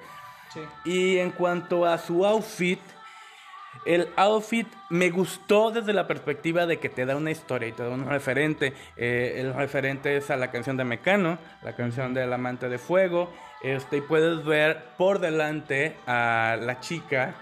[0.84, 2.80] Y en cuanto a su outfit,
[3.84, 7.82] El outfit me gustó desde la perspectiva de que te da una historia y te
[7.82, 8.74] da un referente.
[8.96, 13.32] Eh, el referente es a la canción de Mecano, la canción del amante de fuego.
[13.62, 17.34] Este, y puedes ver por delante a la chica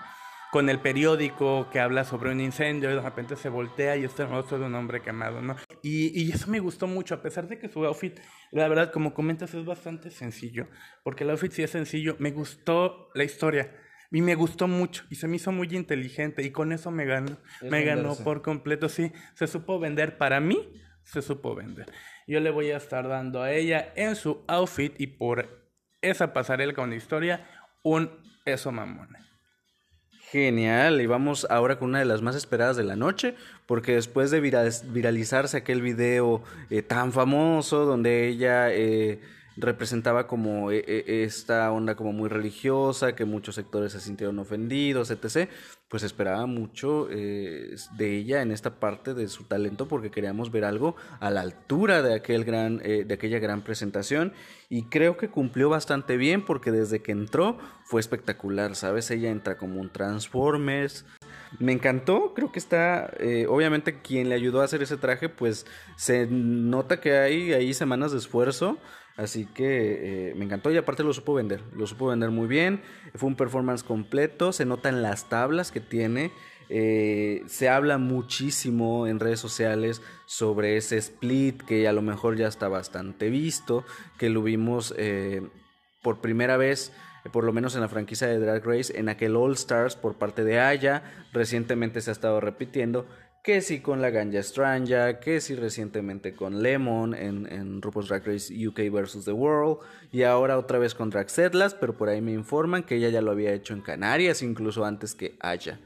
[0.51, 4.25] con el periódico que habla sobre un incendio y de repente se voltea y está
[4.25, 5.57] el rostro de un hombre quemado, ¿no?
[5.83, 8.19] Y, y, eso me gustó mucho, a pesar de que su outfit,
[8.51, 10.69] la verdad, como comentas, es bastante sencillo,
[11.05, 13.75] porque el outfit sí es sencillo, me gustó la historia.
[14.13, 17.39] Y me gustó mucho y se me hizo muy inteligente y con eso me ganó.
[17.63, 19.13] me ganó por completo, sí.
[19.35, 20.19] Se supo vender.
[20.19, 21.87] Para mí, se supo vender.
[22.27, 25.71] Yo le voy a estar dando a ella en su outfit y por
[26.03, 27.47] esa pasarela con la historia
[27.83, 28.11] un
[28.45, 29.30] eso mamona.
[30.31, 33.35] Genial, y vamos ahora con una de las más esperadas de la noche,
[33.67, 39.21] porque después de viralizarse aquel video eh, tan famoso donde ella eh,
[39.57, 45.11] representaba como eh, eh, esta onda como muy religiosa, que muchos sectores se sintieron ofendidos,
[45.11, 45.51] etc.
[45.91, 50.65] Pues esperaba mucho eh, de ella en esta parte de su talento porque queríamos ver
[50.65, 54.33] algo a la altura de, aquel gran, de aquella gran presentación
[54.69, 59.11] y creo que cumplió bastante bien porque desde que entró fue espectacular, ¿sabes?
[59.11, 61.05] Ella entra como un Transformers,
[61.59, 63.13] me encantó, creo que está,
[63.49, 68.13] obviamente quien le ayudó a hacer ese traje, pues se nota que hay ahí semanas
[68.13, 68.79] de esfuerzo
[69.21, 72.81] Así que eh, me encantó y aparte lo supo vender, lo supo vender muy bien,
[73.15, 76.33] fue un performance completo, se nota en las tablas que tiene,
[76.71, 82.49] eh, se habla muchísimo en redes sociales sobre ese split que a lo mejor ya
[82.49, 83.85] está bastante visto,
[84.17, 85.43] que lo vimos eh,
[86.03, 86.91] por primera vez
[87.31, 90.43] por lo menos en la franquicia de Drag Race, en aquel All Stars por parte
[90.45, 91.03] de Aya,
[91.35, 93.07] recientemente se ha estado repitiendo,
[93.43, 98.27] que sí con la Ganja Stranja, que sí recientemente con Lemon en, en RuPaul's Drag
[98.27, 99.25] Race UK vs.
[99.25, 99.79] The World,
[100.13, 103.23] y ahora otra vez con Drag Setlas, pero por ahí me informan que ella ya
[103.23, 105.81] lo había hecho en Canarias, incluso antes que Aya.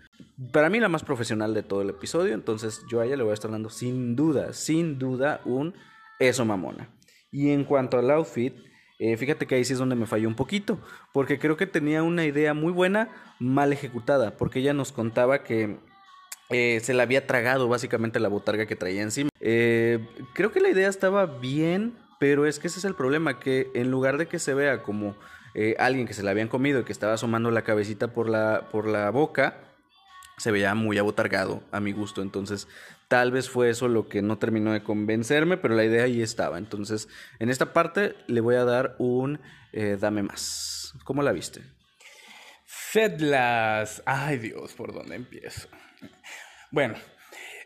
[0.53, 3.31] Para mí la más profesional de todo el episodio, entonces yo a ella le voy
[3.31, 5.75] a estar dando sin duda, sin duda un
[6.19, 6.89] eso mamona.
[7.31, 8.55] Y en cuanto al outfit,
[8.99, 10.79] eh, fíjate que ahí sí es donde me falló un poquito,
[11.13, 15.79] porque creo que tenía una idea muy buena, mal ejecutada, porque ella nos contaba que
[16.51, 19.31] eh, se la había tragado básicamente la botarga que traía encima.
[19.41, 23.71] Eh, creo que la idea estaba bien, pero es que ese es el problema, que
[23.75, 25.17] en lugar de que se vea como
[25.55, 28.69] eh, alguien que se la habían comido y que estaba asomando la cabecita por la,
[28.71, 29.59] por la boca,
[30.37, 32.21] se veía muy abotargado a mi gusto.
[32.21, 32.69] Entonces,
[33.09, 36.59] tal vez fue eso lo que no terminó de convencerme, pero la idea ahí estaba.
[36.59, 39.41] Entonces, en esta parte le voy a dar un
[39.99, 40.95] dame más.
[41.05, 41.63] ¿Cómo la viste?
[42.65, 44.03] Sedlas.
[44.07, 45.69] Ay Dios, ¿por dónde empiezo?
[46.71, 46.95] Bueno,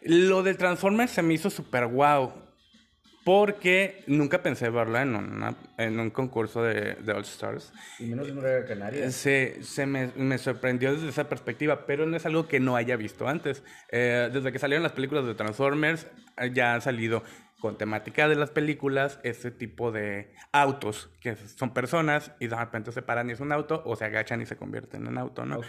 [0.02, 2.48] lo del Transformers se me hizo súper guau.
[3.24, 7.74] Porque nunca pensé verla en, en un concurso de, All Stars.
[7.98, 9.10] Y menos en una canaria.
[9.10, 12.96] Se, se me, me, sorprendió desde esa perspectiva, pero no es algo que no haya
[12.96, 13.62] visto antes.
[13.90, 16.06] Eh, desde que salieron las películas de Transformers,
[16.38, 17.22] eh, ya han salido
[17.60, 22.92] con temática de las películas ese tipo de autos, que son personas y de repente
[22.92, 25.60] se paran y es un auto, o se agachan y se convierten en auto, ¿no?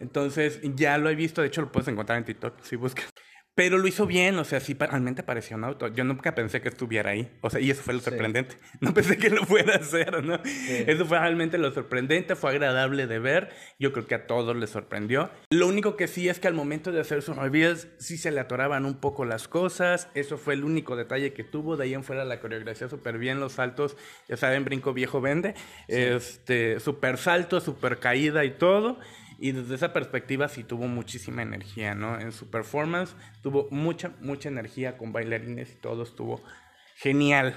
[0.00, 3.13] Entonces ya lo he visto, de hecho lo puedes encontrar en TikTok si buscas.
[3.54, 5.86] Pero lo hizo bien, o sea, sí, realmente parecía un auto.
[5.86, 7.30] Yo nunca pensé que estuviera ahí.
[7.40, 8.56] O sea, y eso fue lo sorprendente.
[8.80, 10.40] No pensé que lo fuera a hacer, ¿no?
[10.44, 13.50] Eso fue realmente lo sorprendente, fue agradable de ver.
[13.78, 15.30] Yo creo que a todos les sorprendió.
[15.50, 18.40] Lo único que sí es que al momento de hacer sus reveals, sí se le
[18.40, 20.08] atoraban un poco las cosas.
[20.14, 21.76] Eso fue el único detalle que tuvo.
[21.76, 23.96] De ahí en fuera la coreografía súper bien, los saltos,
[24.28, 25.54] ya saben, brinco viejo vende.
[25.86, 28.98] Este, súper salto, súper caída y todo.
[29.44, 32.18] Y desde esa perspectiva sí tuvo muchísima energía, ¿no?
[32.18, 36.42] En su performance tuvo mucha, mucha energía con bailarines y todo estuvo
[36.96, 37.54] genial.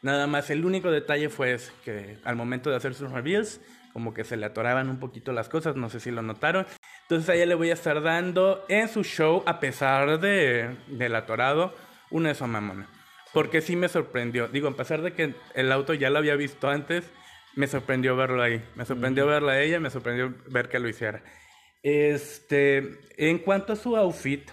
[0.00, 3.60] Nada más, el único detalle fue que al momento de hacer sus reveals,
[3.92, 6.66] como que se le atoraban un poquito las cosas, no sé si lo notaron.
[7.02, 11.14] Entonces a ella le voy a estar dando en su show, a pesar de, del
[11.14, 11.74] atorado,
[12.08, 12.88] una de mamona.
[13.34, 14.48] Porque sí me sorprendió.
[14.48, 17.12] Digo, a pesar de que el auto ya lo había visto antes,
[17.56, 18.62] me sorprendió verlo ahí.
[18.76, 21.22] Me sorprendió verla a ella, me sorprendió ver que lo hiciera.
[21.82, 24.48] Este, en cuanto a su outfit,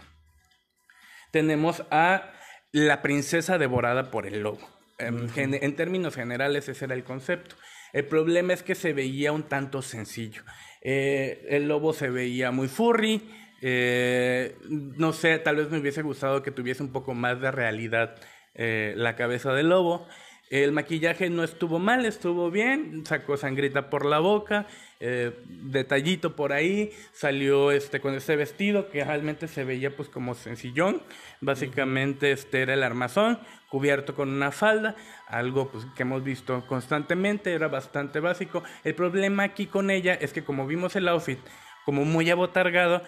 [1.31, 2.31] tenemos a
[2.71, 4.67] la princesa devorada por el lobo.
[4.99, 7.55] En, términos generales, ese era el concepto.
[7.91, 10.43] El problema es que se veía un tanto sencillo.
[10.81, 13.29] Eh, el lobo se veía muy furry.
[13.61, 18.15] Eh, no sé, tal vez me hubiese gustado que tuviese un poco más de realidad
[18.53, 20.07] eh, la cabeza del lobo.
[20.49, 24.67] El maquillaje no estuvo mal, estuvo bien, sacó sangrita por la boca,
[24.99, 30.35] eh, detallito por ahí, salió este con ese vestido que realmente se veía pues como
[30.35, 31.01] sencillón,
[31.41, 34.95] básicamente este era el armazón cubierto con una falda,
[35.27, 38.63] algo pues, que hemos visto constantemente, era bastante básico.
[38.83, 41.39] El problema aquí con ella es que como vimos el outfit
[41.83, 43.01] como muy abotargado,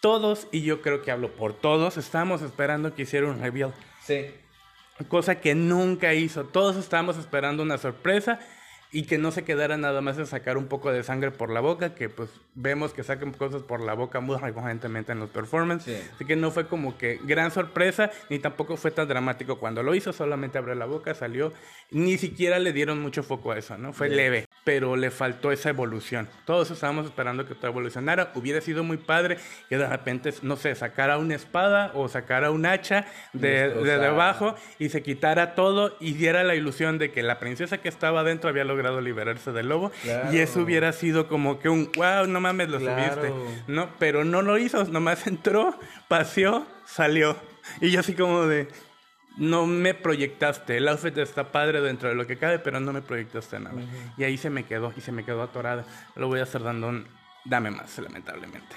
[0.00, 3.72] todos, y yo creo que hablo por todos, estábamos esperando que hiciera un reveal.
[4.02, 4.26] Sí.
[5.08, 6.44] Cosa que nunca hizo.
[6.44, 8.38] Todos estábamos esperando una sorpresa
[8.92, 11.60] y que no se quedara nada más en sacar un poco de sangre por la
[11.60, 15.96] boca, que pues vemos que sacan cosas por la boca muy recurrentemente en los performances.
[15.96, 16.10] Sí.
[16.14, 19.94] Así que no fue como que gran sorpresa, ni tampoco fue tan dramático cuando lo
[19.94, 21.52] hizo, solamente abrió la boca, salió,
[21.92, 23.92] ni siquiera le dieron mucho foco a eso, ¿no?
[23.92, 26.28] Fue leve, pero le faltó esa evolución.
[26.44, 29.38] Todos estábamos esperando que todo evolucionara, hubiera sido muy padre
[29.68, 34.56] que de repente, no sé, sacara una espada o sacara un hacha de, de debajo
[34.80, 38.50] y se quitara todo y diera la ilusión de que la princesa que estaba adentro
[38.50, 40.32] había logrado liberarse del lobo Claro.
[40.32, 43.22] y eso hubiera sido como que un wow, no mames, lo Claro.
[43.22, 43.34] subiste.
[43.66, 45.78] No, pero no lo hizo, nomás entró,
[46.08, 47.36] paseó, salió.
[47.80, 48.68] Y yo así como de
[49.36, 50.76] no me proyectaste.
[50.78, 53.80] El outfit está padre dentro de lo que cabe, pero no me proyectaste nada.
[54.18, 55.84] Y ahí se me quedó y se me quedó atorada.
[56.16, 57.06] Lo voy a estar dando un
[57.44, 58.76] dame más, lamentablemente.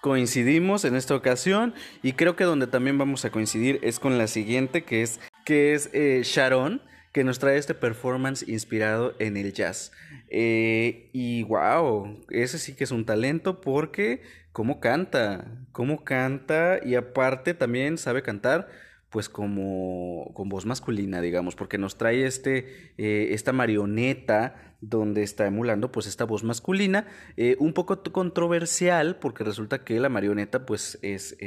[0.00, 4.28] coincidimos en esta ocasión y creo que donde también vamos a coincidir es con la
[4.28, 6.80] siguiente que es que es eh, Sharon
[7.12, 9.92] que nos trae este performance inspirado en el jazz.
[10.30, 14.20] Eh, y wow ese sí que es un talento porque
[14.52, 18.68] cómo canta cómo canta y aparte también sabe cantar
[19.10, 25.46] pues como con voz masculina, digamos, porque nos trae este, eh, esta marioneta donde está
[25.46, 27.06] emulando pues esta voz masculina,
[27.38, 31.38] eh, un poco controversial porque resulta que la marioneta pues es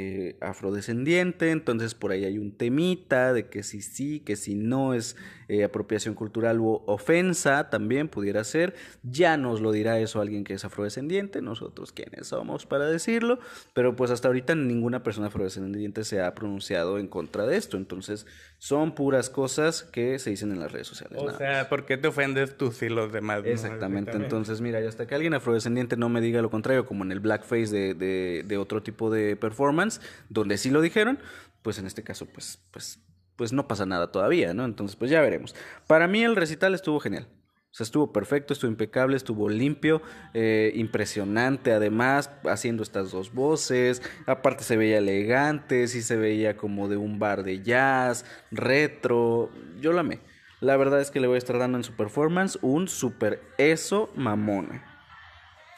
[0.42, 5.16] afrodescendiente, entonces por ahí hay un temita de que si sí, que si no es
[5.52, 8.74] eh, apropiación cultural o ofensa también pudiera ser,
[9.04, 13.38] ya nos lo dirá eso alguien que es afrodescendiente, nosotros quiénes somos para decirlo,
[13.74, 18.26] pero pues hasta ahorita ninguna persona afrodescendiente se ha pronunciado en contra de esto, entonces
[18.60, 21.22] son puras cosas que se dicen en las redes sociales.
[21.22, 23.50] O sea, ¿por qué te ofendes tú si los demás no?
[23.50, 27.12] Exactamente, entonces mira, y hasta que alguien afrodescendiente no me diga lo contrario, como en
[27.12, 30.00] el blackface de, de, de otro tipo de performance,
[30.30, 31.20] donde sí lo dijeron,
[31.62, 33.00] pues en este caso, pues, pues,
[33.36, 34.66] pues no pasa nada todavía, ¿no?
[34.66, 35.56] Entonces, pues ya veremos.
[35.88, 37.28] Para mí el recital estuvo genial.
[37.72, 40.02] O sea, estuvo perfecto, estuvo impecable, estuvo limpio,
[40.34, 44.02] eh, impresionante además, haciendo estas dos voces.
[44.28, 49.50] Aparte se veía elegante, sí se veía como de un bar de jazz, retro.
[49.80, 50.20] Yo lo amé.
[50.60, 54.12] La verdad es que le voy a estar dando en su performance un super eso
[54.16, 54.86] mamona.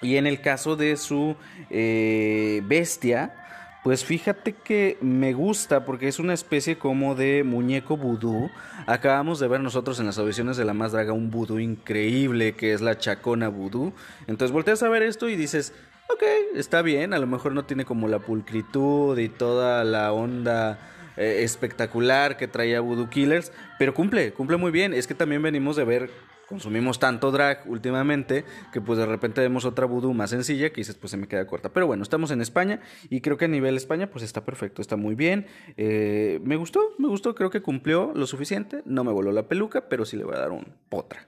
[0.01, 1.37] Y en el caso de su
[1.69, 3.42] eh, bestia,
[3.83, 8.49] pues fíjate que me gusta porque es una especie como de muñeco vudú.
[8.87, 12.73] Acabamos de ver nosotros en las audiciones de La Más Draga un vudú increíble que
[12.73, 13.93] es la chacona vudú.
[14.27, 15.73] Entonces volteas a ver esto y dices,
[16.09, 16.23] ok,
[16.55, 20.79] está bien, a lo mejor no tiene como la pulcritud y toda la onda
[21.17, 24.93] eh, espectacular que traía Voodoo Killers, pero cumple, cumple muy bien.
[24.93, 26.09] Es que también venimos de ver,
[26.53, 30.95] consumimos tanto drag últimamente, que pues de repente vemos otra Voodoo más sencilla que dices,
[30.95, 31.69] pues se me queda corta.
[31.73, 32.79] Pero bueno, estamos en España
[33.09, 35.47] y creo que a nivel España pues está perfecto, está muy bien.
[35.77, 38.83] Eh, me gustó, me gustó, creo que cumplió lo suficiente.
[38.85, 41.25] No me voló la peluca, pero sí le voy a dar un potra.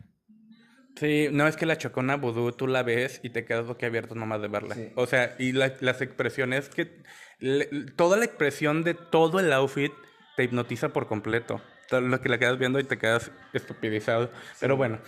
[0.96, 4.42] Sí, no es que la chocona vudú tú la ves y te quedas boquiabierto nomás
[4.42, 4.76] de verla.
[4.76, 4.90] Sí.
[4.96, 7.02] O sea, y la- las expresiones que...
[7.40, 7.66] le-
[7.96, 9.92] toda la expresión de todo el outfit
[10.38, 11.62] te hipnotiza por completo.
[11.92, 14.32] Lo que la quedas viendo y te quedas estupidizado.
[14.60, 15.00] Pero bueno,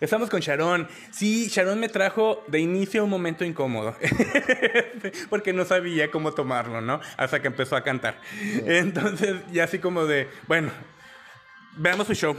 [0.00, 0.88] estamos con Sharon.
[1.12, 3.96] Sí, Sharon me trajo de inicio un momento incómodo.
[5.30, 7.00] Porque no sabía cómo tomarlo, ¿no?
[7.16, 8.20] Hasta que empezó a cantar.
[8.66, 10.70] Entonces, ya así como de, bueno,
[11.76, 12.36] veamos su show.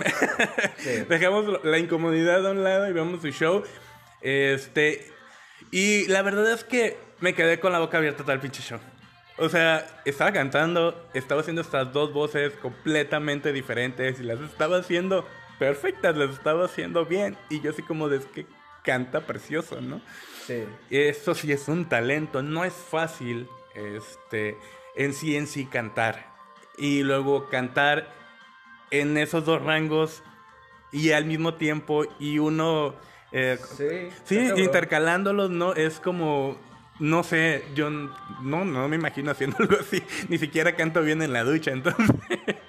[1.10, 3.64] Dejamos la incomodidad a un lado y veamos su show.
[4.22, 5.12] Este.
[5.72, 8.80] Y la verdad es que me quedé con la boca abierta el pinche show.
[9.38, 15.28] O sea, estaba cantando, estaba haciendo estas dos voces completamente diferentes y las estaba haciendo
[15.60, 17.38] perfectas, las estaba haciendo bien.
[17.50, 18.46] Y yo así como de es que
[18.84, 20.02] canta precioso, ¿no?
[20.46, 20.64] Sí.
[20.90, 24.58] Eso sí es un talento, no es fácil este,
[24.96, 26.34] en sí en sí cantar.
[26.78, 28.08] Y luego cantar
[28.92, 30.24] en esos dos rangos
[30.92, 32.96] y al mismo tiempo y uno...
[33.32, 35.74] eh, Sí, sí, intercalándolos, ¿no?
[35.74, 36.58] Es como...
[37.00, 40.02] No sé, yo no, no me imagino haciendo algo así.
[40.30, 42.10] Ni siquiera canto bien en la ducha, entonces...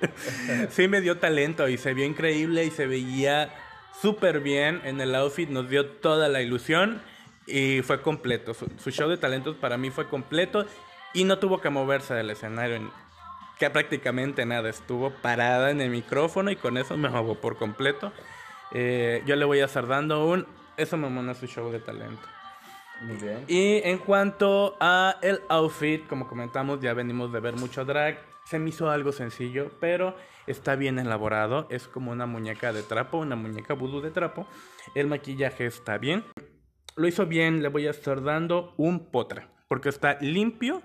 [0.70, 3.54] sí me dio talento y se vio increíble y se veía
[4.00, 5.48] súper bien en el outfit.
[5.48, 7.00] Nos dio toda la ilusión
[7.46, 8.52] y fue completo.
[8.54, 10.66] Su, show de talentos para mí fue completo
[11.14, 12.76] y no tuvo que moverse del escenario.
[12.76, 12.90] en-
[13.58, 14.68] que prácticamente nada.
[14.68, 18.12] Estuvo parada en el micrófono y con eso me robó por completo.
[18.72, 20.46] Eh, yo le voy a estar dando un...
[20.76, 22.28] Eso me mona su show de talento.
[23.02, 23.44] Muy bien.
[23.46, 28.18] Y en cuanto a el outfit, como comentamos, ya venimos de ver mucho drag.
[28.46, 30.16] Se me hizo algo sencillo, pero
[30.46, 31.66] está bien elaborado.
[31.70, 34.46] Es como una muñeca de trapo, una muñeca vudú de trapo.
[34.94, 36.24] El maquillaje está bien.
[36.96, 40.82] Lo hizo bien, le voy a estar dando un potra, porque está limpio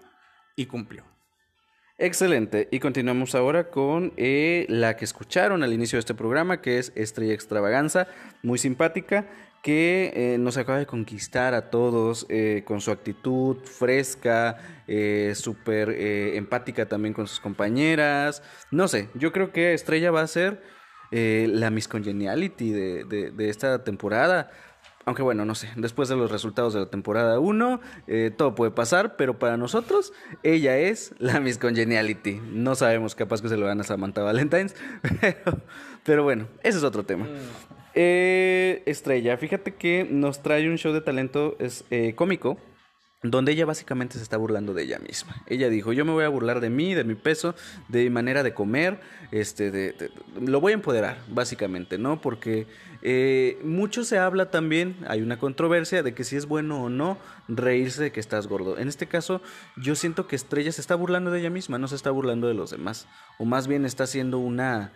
[0.55, 1.05] y cumplió.
[1.97, 2.67] Excelente.
[2.71, 6.91] Y continuamos ahora con eh, la que escucharon al inicio de este programa, que es
[6.95, 8.07] Estrella Extravaganza,
[8.41, 9.27] muy simpática,
[9.61, 14.57] que eh, nos acaba de conquistar a todos eh, con su actitud fresca,
[15.35, 15.89] súper
[16.35, 18.43] empática también con sus compañeras.
[18.71, 20.61] No sé, yo creo que Estrella va a ser
[21.11, 24.51] la Miss Congeniality de, de esta temporada.
[25.05, 28.71] Aunque bueno, no sé, después de los resultados de la temporada 1, eh, todo puede
[28.71, 32.39] pasar, pero para nosotros, ella es la Miss Congeniality.
[32.51, 34.75] No sabemos, capaz que se lo van a Samantha Valentines,
[36.05, 37.25] pero, bueno, ese es otro tema.
[37.25, 37.80] Mm.
[37.93, 42.57] Eh, Estrella, fíjate que nos trae un show de talento es, eh, cómico
[43.23, 45.43] donde ella básicamente se está burlando de ella misma.
[45.45, 47.53] Ella dijo, yo me voy a burlar de mí, de mi peso,
[47.87, 48.99] de mi manera de comer,
[49.31, 52.19] este, de, lo voy a empoderar, básicamente, ¿no?
[52.19, 52.65] Porque
[53.03, 57.19] eh, mucho se habla también, hay una controversia de que si es bueno o no
[57.47, 58.79] reírse de que estás gordo.
[58.79, 59.41] En este caso,
[59.77, 62.55] yo siento que Estrella se está burlando de ella misma, no se está burlando de
[62.55, 64.93] los demás, o más bien está haciendo una...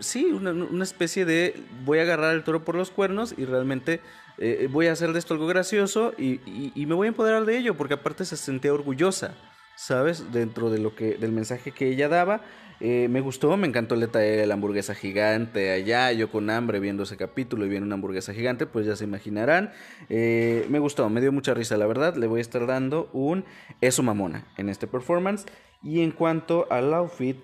[0.00, 4.00] sí, una, especie de voy a agarrar el toro por los cuernos y realmente
[4.38, 6.40] eh, voy a hacer de esto algo gracioso y,
[6.86, 9.34] me voy a empoderar de ello, porque aparte se sentía orgullosa,
[9.76, 10.32] ¿sabes?
[10.32, 12.42] Dentro de lo que, del mensaje que ella daba.
[12.80, 16.80] Eh, me gustó, me encantó el detalle de la hamburguesa gigante allá, yo con hambre
[16.80, 19.72] viendo ese capítulo y viendo una hamburguesa gigante, pues ya se imaginarán.
[20.08, 22.16] Eh, me gustó, me dio mucha risa, la verdad.
[22.16, 23.44] Le voy a estar dando un
[23.80, 25.46] eso mamona en este performance.
[25.82, 27.36] Y en cuanto al outfit,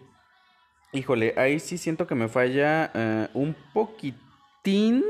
[0.93, 2.91] híjole, ahí sí siento que me falla
[3.35, 5.05] un poquitín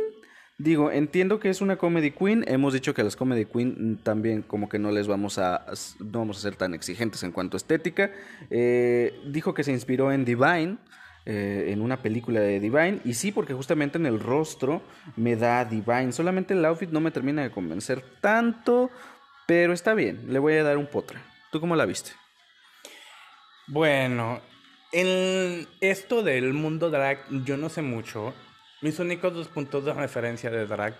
[0.61, 2.45] Digo, entiendo que es una comedy queen.
[2.47, 5.65] Hemos dicho que a las comedy queen también como que no les vamos a,
[6.01, 8.11] no vamos a ser tan exigentes en cuanto a estética.
[8.51, 10.77] Eh, dijo que se inspiró en Divine,
[11.25, 13.01] eh, en una película de Divine.
[13.07, 14.83] Y sí, porque justamente en el rostro
[15.17, 16.13] me da Divine.
[16.13, 18.91] Solamente el outfit no me termina de convencer tanto,
[19.47, 20.27] pero está bien.
[20.31, 21.23] Le voy a dar un potra.
[21.51, 22.11] ¿Tú cómo la viste?
[23.67, 24.43] Bueno,
[24.93, 28.35] en esto del mundo drag yo no sé mucho.
[28.83, 30.97] Mis únicos dos puntos de referencia de Drag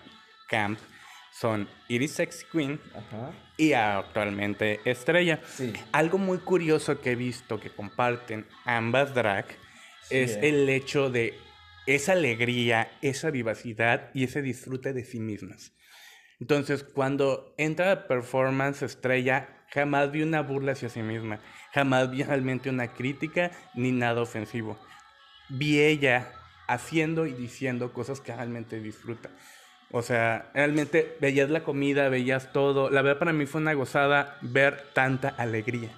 [0.47, 0.77] Camp
[1.31, 2.79] son Iris Sexy Queen
[3.57, 5.41] y actualmente Estrella.
[5.91, 9.45] Algo muy curioso que he visto que comparten ambas drag
[10.09, 10.49] es eh.
[10.49, 11.33] el hecho de
[11.87, 15.73] esa alegría, esa vivacidad y ese disfrute de sí mismas.
[16.39, 21.39] Entonces, cuando entra la performance Estrella, jamás vi una burla hacia sí misma,
[21.73, 24.77] jamás vi realmente una crítica ni nada ofensivo.
[25.49, 26.31] Vi ella
[26.67, 29.29] haciendo y diciendo cosas que realmente disfruta.
[29.91, 32.89] O sea, realmente veías la comida, veías todo.
[32.89, 35.89] La verdad para mí fue una gozada ver tanta alegría.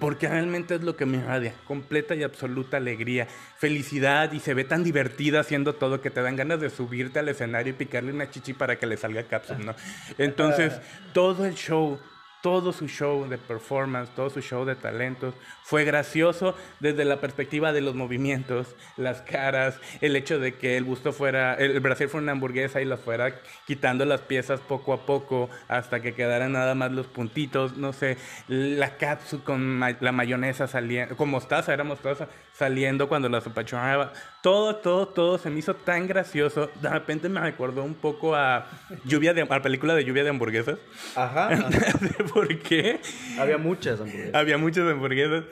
[0.00, 4.64] Porque realmente es lo que me radia, completa y absoluta alegría, felicidad y se ve
[4.64, 8.28] tan divertida haciendo todo que te dan ganas de subirte al escenario y picarle una
[8.28, 9.74] chichi para que le salga cápsula, ¿no?
[10.18, 10.80] Entonces,
[11.12, 12.00] todo el show,
[12.46, 15.34] todo su show de performance, todo su show de talentos.
[15.64, 20.84] Fue gracioso desde la perspectiva de los movimientos, las caras, el hecho de que el
[20.84, 25.06] busto fuera, el Brasil fuera una hamburguesa y la fuera quitando las piezas poco a
[25.06, 28.16] poco hasta que quedaran nada más los puntitos, no sé,
[28.46, 34.12] la cápsula con la mayonesa saliendo, con mostaza, era mostaza, saliendo cuando la apachurraba.
[34.42, 36.70] Todo, todo, todo se me hizo tan gracioso.
[36.80, 38.66] De repente me recordó un poco a
[39.04, 40.78] lluvia de, a la película de lluvia de hamburguesas.
[41.14, 41.50] Ajá.
[42.32, 43.00] ¿Por qué?
[43.38, 44.34] Había muchas hamburguesas.
[44.34, 45.44] Había muchas hamburguesas.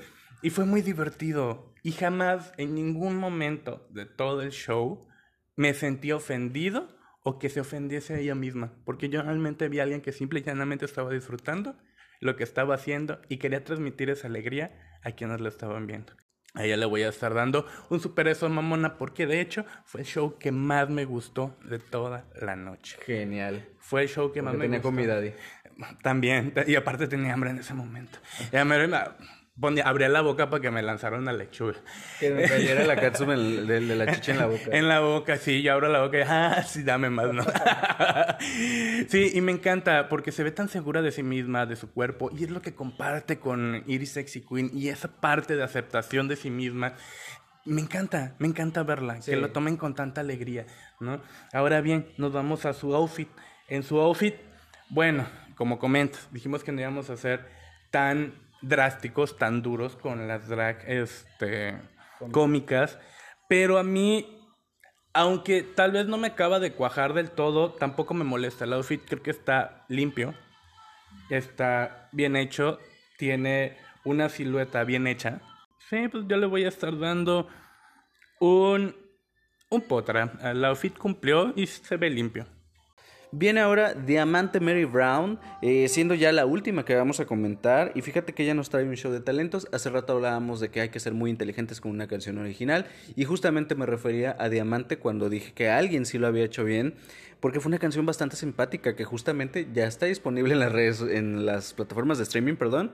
[0.43, 1.75] Y fue muy divertido.
[1.83, 5.07] Y jamás, en ningún momento de todo el show,
[5.57, 6.89] me sentí ofendido
[7.23, 8.73] o que se ofendiese a ella misma.
[8.85, 11.77] Porque yo realmente vi a alguien que simple y llanamente estaba disfrutando
[12.21, 16.15] lo que estaba haciendo y quería transmitir esa alegría a quienes lo estaban viendo.
[16.55, 20.03] A ella le voy a estar dando un super eso mamona porque de hecho fue
[20.03, 22.97] el show que más me gustó de toda la noche.
[23.05, 23.69] Genial.
[23.81, 24.91] Fue el show que más me gustó.
[24.91, 25.21] Tenía comida,
[26.01, 28.21] También, y aparte tenía hambre en ese momento.
[28.53, 28.77] Ya me,
[29.59, 31.75] Ponía, abría la boca para que me lanzara una lechuga.
[32.19, 34.65] Que me cayera la katsu de, la chicha en la boca.
[34.73, 35.63] En la boca, sí.
[35.63, 37.45] Yo abro la boca y, ah, sí, dame más, ¿no?
[39.09, 42.31] sí, y me encanta porque se ve tan segura de sí misma, de su cuerpo.
[42.37, 44.71] Y es lo que comparte con Iris Sexy Queen.
[44.75, 46.95] Y esa parte de aceptación de sí misma.
[47.65, 49.21] Me encanta, me encanta verla.
[49.21, 50.67] Que lo tomen con tanta alegría,
[50.99, 51.21] ¿no?
[51.53, 53.29] Ahora bien, nos vamos a su outfit.
[53.69, 54.35] En su outfit,
[54.91, 57.49] bueno, como comento, dijimos que no íbamos a hacer
[57.91, 61.81] tan drásticos, tan duros con las drag este,
[62.33, 62.99] cómicas,
[63.49, 64.39] pero a mí,
[65.13, 68.65] aunque tal vez no me acaba de cuajar del todo, tampoco me molesta.
[68.65, 70.35] El outfit creo que está limpio,
[71.31, 72.79] está bien hecho,
[73.19, 75.41] tiene una silueta bien hecha.
[75.91, 77.49] Sí, pues yo le voy a estar dando
[78.41, 78.95] un,
[79.71, 80.33] un potra.
[80.43, 82.47] El outfit cumplió y se ve limpio.
[83.37, 87.91] Viene ahora Diamante Mary Brown, eh, siendo ya la última que vamos a comentar.
[87.97, 89.67] Y fíjate que ella nos trae un show de talentos.
[89.73, 92.87] Hace rato hablábamos de que hay que ser muy inteligentes con una canción original.
[93.17, 96.95] Y justamente me refería a Diamante cuando dije que alguien sí lo había hecho bien.
[97.41, 101.45] Porque fue una canción bastante simpática que justamente ya está disponible en las redes, en
[101.45, 102.93] las plataformas de streaming, perdón.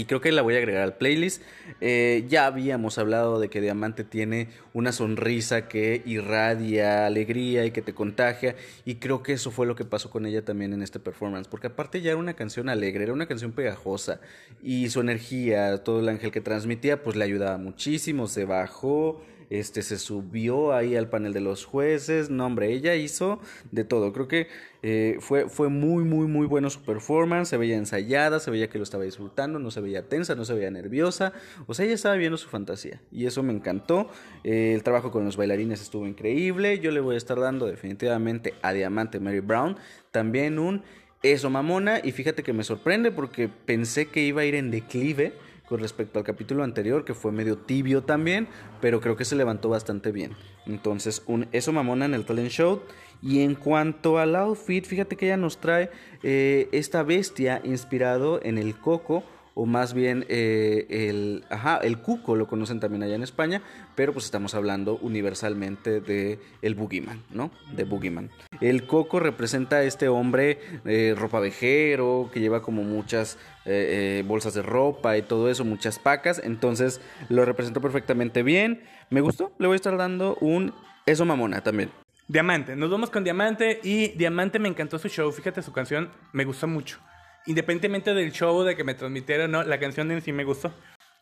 [0.00, 1.42] Y creo que la voy a agregar al playlist.
[1.82, 7.82] Eh, ya habíamos hablado de que Diamante tiene una sonrisa que irradia alegría y que
[7.82, 8.56] te contagia.
[8.86, 11.48] Y creo que eso fue lo que pasó con ella también en este performance.
[11.48, 14.22] Porque aparte ya era una canción alegre, era una canción pegajosa.
[14.62, 18.26] Y su energía, todo el ángel que transmitía, pues le ayudaba muchísimo.
[18.26, 19.20] Se bajó,
[19.50, 23.40] este se subió ahí al panel de los jueces, no hombre, ella hizo
[23.70, 24.48] de todo, creo que
[24.82, 28.78] eh, fue, fue muy, muy, muy bueno su performance, se veía ensayada, se veía que
[28.78, 31.32] lo estaba disfrutando, no se veía tensa, no se veía nerviosa,
[31.66, 34.08] o sea, ella estaba viendo su fantasía y eso me encantó,
[34.44, 38.54] eh, el trabajo con los bailarines estuvo increíble, yo le voy a estar dando definitivamente
[38.62, 39.76] a Diamante Mary Brown
[40.12, 40.82] también un
[41.22, 42.00] eso mamona.
[42.02, 45.32] Y fíjate que me sorprende porque pensé que iba a ir en declive,
[45.70, 48.48] con respecto al capítulo anterior, que fue medio tibio también,
[48.80, 50.32] pero creo que se levantó bastante bien.
[50.66, 52.82] Entonces, un eso mamona en el talent show.
[53.22, 55.90] Y en cuanto al outfit, fíjate que ella nos trae
[56.24, 59.22] eh, esta bestia inspirado en el coco
[59.54, 63.62] o más bien eh, el, ajá, el cuco lo conocen también allá en España,
[63.94, 67.50] pero pues estamos hablando universalmente de el boogeyman, ¿no?
[67.74, 68.30] De boogeyman.
[68.60, 74.62] El coco representa a este hombre eh, ropavejero que lleva como muchas eh, bolsas de
[74.62, 78.82] ropa y todo eso, muchas pacas, entonces lo representó perfectamente bien.
[79.10, 80.72] Me gustó, le voy a estar dando un
[81.06, 81.90] eso mamona también.
[82.28, 86.44] Diamante, nos vamos con Diamante y Diamante me encantó su show, fíjate su canción, me
[86.44, 87.00] gustó mucho
[87.46, 90.72] independientemente del show, de que me transmitieron, no, la canción en sí me gustó.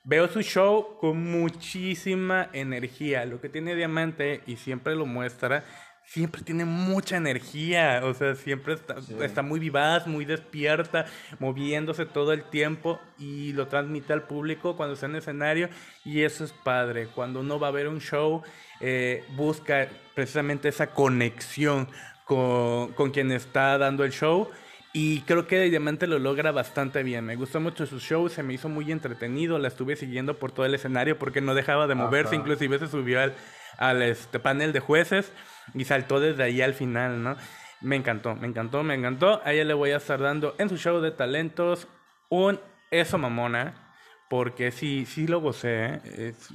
[0.04, 3.24] Veo su show con muchísima energía.
[3.26, 5.64] Lo que tiene Diamante, y siempre lo muestra,
[6.04, 8.00] siempre tiene mucha energía.
[8.04, 11.04] O sea, siempre está, está, muy vivaz, muy despierta,
[11.38, 15.68] moviéndose todo el tiempo y lo transmite al público cuando está en escenario.
[16.04, 17.08] Y eso es padre.
[17.08, 18.42] Cuando uno va a ver un show,
[18.80, 21.88] eh, busca precisamente esa conexión
[22.24, 24.48] con, con quien está dando el show
[24.92, 27.24] y creo que Diamante lo logra bastante bien.
[27.24, 29.58] Me gustó mucho su show, se me hizo muy entretenido.
[29.58, 32.36] La estuve siguiendo por todo el escenario porque no dejaba de moverse.
[32.36, 33.34] Inclusive se subió al,
[33.76, 35.32] al este panel de jueces
[35.74, 37.36] y saltó desde ahí al final, ¿no?
[37.80, 39.42] Me encantó, me encantó, me encantó.
[39.44, 41.86] A ella le voy a estar dando en su show de talentos
[42.30, 42.58] un
[42.90, 43.84] eso mamona.
[44.30, 45.84] Porque sí, sí lo gocé.
[45.84, 46.00] ¿eh?
[46.16, 46.48] Es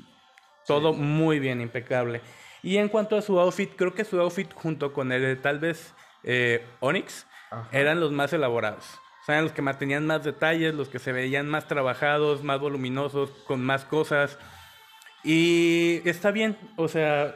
[0.66, 2.22] todo muy bien, impecable.
[2.64, 5.60] Y en cuanto a su outfit, creo que su outfit junto con el de tal
[5.60, 7.28] vez eh, Onyx
[7.72, 9.00] eran los más elaborados.
[9.24, 13.30] O sea, los que tenían más detalles, los que se veían más trabajados, más voluminosos,
[13.48, 14.38] con más cosas.
[15.24, 17.36] Y está bien, o sea,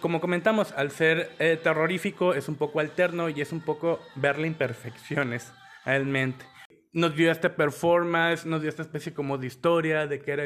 [0.00, 4.46] como comentamos, al ser eh, terrorífico es un poco alterno y es un poco verle
[4.46, 5.52] imperfecciones
[5.84, 6.44] realmente.
[6.92, 10.44] Nos dio este performance, nos dio esta especie como de historia de que era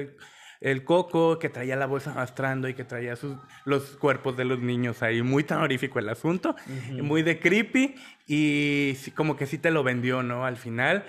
[0.61, 4.59] el, coco que traía la bolsa arrastrando y que traía sus, los cuerpos de los
[4.59, 5.23] niños ahí.
[5.23, 6.57] Muy terrorífico el asunto,
[7.03, 7.95] muy de creepy
[8.27, 10.45] y como que sí te lo vendió, ¿no?
[10.45, 11.05] Al final.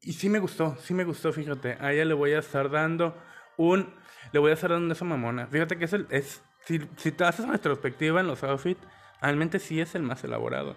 [0.00, 1.76] Y sí me gustó, sí me gustó, fíjate.
[1.80, 3.16] A ella le voy a estar dando
[3.56, 3.94] un...
[4.32, 5.46] Le voy a estar dando esa mamona.
[5.46, 6.06] Fíjate que es el...
[6.10, 8.80] Es, si, si te haces una retrospectiva en los outfits,
[9.20, 10.76] realmente sí es el más elaborado.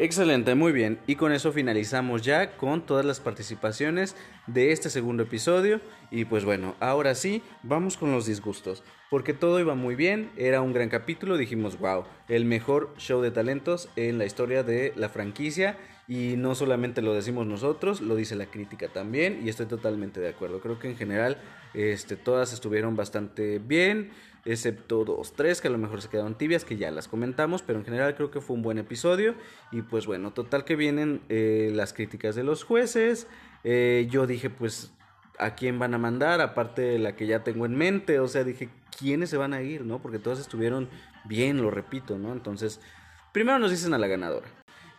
[0.00, 1.00] Excelente, muy bien.
[1.08, 4.14] Y con eso finalizamos ya con todas las participaciones
[4.46, 5.80] de este segundo episodio.
[6.12, 8.84] Y pues bueno, ahora sí, vamos con los disgustos.
[9.10, 13.32] Porque todo iba muy bien, era un gran capítulo, dijimos, wow, el mejor show de
[13.32, 15.76] talentos en la historia de la franquicia.
[16.06, 19.40] Y no solamente lo decimos nosotros, lo dice la crítica también.
[19.44, 20.60] Y estoy totalmente de acuerdo.
[20.60, 21.38] Creo que en general
[21.74, 24.12] este, todas estuvieron bastante bien
[24.44, 27.78] excepto dos, tres que a lo mejor se quedaron tibias, que ya las comentamos, pero
[27.78, 29.34] en general creo que fue un buen episodio.
[29.72, 33.26] Y pues bueno, total que vienen eh, las críticas de los jueces.
[33.64, 34.92] Eh, yo dije, pues,
[35.38, 36.40] ¿a quién van a mandar?
[36.40, 39.62] Aparte de la que ya tengo en mente, o sea, dije, ¿quiénes se van a
[39.62, 39.84] ir?
[39.84, 40.00] ¿No?
[40.00, 40.88] Porque todas estuvieron
[41.24, 42.32] bien, lo repito, ¿no?
[42.32, 42.80] Entonces,
[43.32, 44.48] primero nos dicen a la ganadora.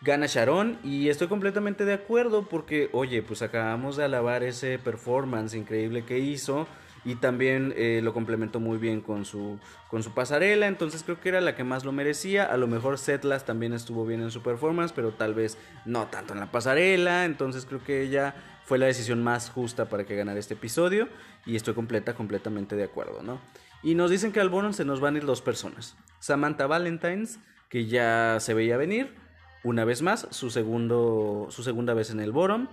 [0.02, 5.54] Gana Sharon y estoy completamente de acuerdo porque, oye, pues acabamos de alabar ese performance
[5.56, 6.68] increíble que hizo
[7.10, 9.58] y también eh, lo complementó muy bien con su,
[9.90, 13.00] con su pasarela, entonces creo que era la que más lo merecía, a lo mejor
[13.00, 17.26] Setlas también estuvo bien en su performance, pero tal vez no tanto en la pasarela,
[17.26, 21.10] entonces creo que ella fue la decisión más justa para que ganara este episodio
[21.48, 23.42] y estoy completa, completamente de acuerdo, ¿no?
[23.82, 27.40] Y nos dicen que al Boron se nos van a ir dos personas, Samantha Valentines,
[27.70, 29.16] que ya se veía venir,
[29.64, 32.70] una vez más, su, segundo, su segunda vez en el Boron,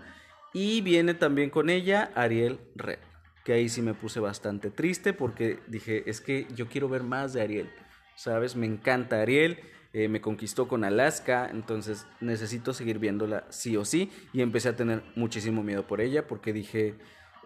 [0.53, 2.99] y viene también con ella Ariel Red
[3.47, 7.33] que ahí sí me puse bastante triste porque dije, es que yo quiero ver más
[7.33, 7.71] de Ariel,
[8.17, 8.57] ¿sabes?
[8.57, 9.61] Me encanta Ariel,
[9.93, 14.11] eh, me conquistó con Alaska, entonces necesito seguir viéndola sí o sí.
[14.33, 16.97] Y empecé a tener muchísimo miedo por ella porque dije,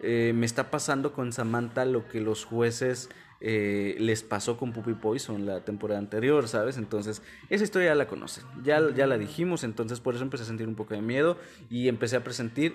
[0.01, 4.95] eh, me está pasando con Samantha lo que los jueces eh, les pasó con Puppy
[4.95, 6.77] Poison la temporada anterior, ¿sabes?
[6.77, 7.21] Entonces,
[7.51, 10.67] esa historia ya la conocen, ya, ya la dijimos, entonces por eso empecé a sentir
[10.67, 11.37] un poco de miedo
[11.69, 12.73] y empecé a presentir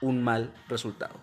[0.00, 1.20] un mal resultado.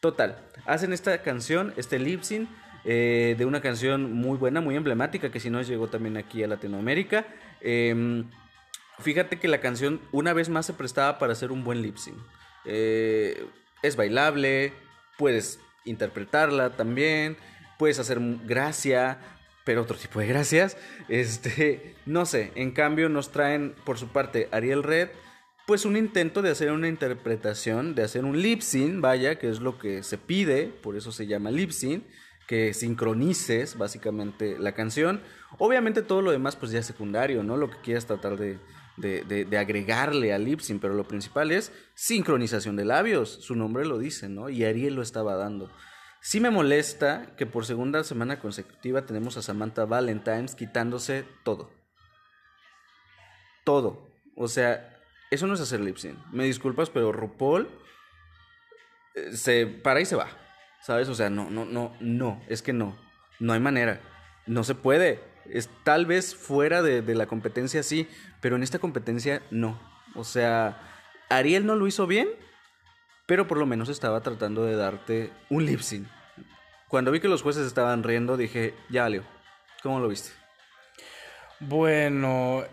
[0.00, 2.48] Total, hacen esta canción, este lip sync,
[2.86, 6.48] eh, de una canción muy buena, muy emblemática, que si no llegó también aquí a
[6.48, 7.26] Latinoamérica.
[7.60, 8.30] Em,
[8.98, 12.16] fíjate que la canción una vez más se prestaba para hacer un buen lip sync.
[12.64, 13.44] Eh,
[13.82, 14.72] es bailable,
[15.18, 17.36] puedes interpretarla también,
[17.78, 19.18] puedes hacer gracia,
[19.64, 20.78] pero otro tipo de gracias.
[21.08, 25.10] Este, no sé, en cambio nos traen por su parte Ariel Red
[25.70, 29.60] pues un intento de hacer una interpretación, de hacer un lip sync, vaya, que es
[29.60, 32.02] lo que se pide, por eso se llama lip sync,
[32.48, 35.20] que sincronices básicamente la canción.
[35.58, 37.56] Obviamente todo lo demás pues ya es secundario, ¿no?
[37.56, 38.58] Lo que quieras tratar de,
[39.56, 44.28] agregarle al lip sync, pero lo principal es sincronización de labios, su nombre lo dice,
[44.28, 44.48] ¿no?
[44.48, 45.70] Y Ariel lo estaba dando.
[46.20, 51.70] Sí me molesta que por segunda semana consecutiva tenemos a Samantha Valentines quitándose todo.
[53.64, 54.10] Todo.
[54.34, 54.89] O sea,
[55.30, 56.18] eso no es hacer lip sync.
[56.32, 57.68] Me disculpas, pero RuPaul
[59.14, 60.28] eh, se para y se va.
[60.82, 61.08] ¿Sabes?
[61.08, 62.42] O sea, no, no, no, no.
[62.48, 62.96] Es que no.
[63.38, 64.00] No hay manera.
[64.46, 65.20] No se puede.
[65.46, 68.08] Es tal vez fuera de, de la competencia sí,
[68.40, 69.80] pero en esta competencia no.
[70.14, 70.80] O sea,
[71.28, 72.28] Ariel no lo hizo bien,
[73.26, 76.08] pero por lo menos estaba tratando de darte un lip sync.
[76.88, 79.22] Cuando vi que los jueces estaban riendo, dije, ya valió.
[79.82, 80.30] ¿Cómo lo viste?
[81.60, 82.64] Bueno,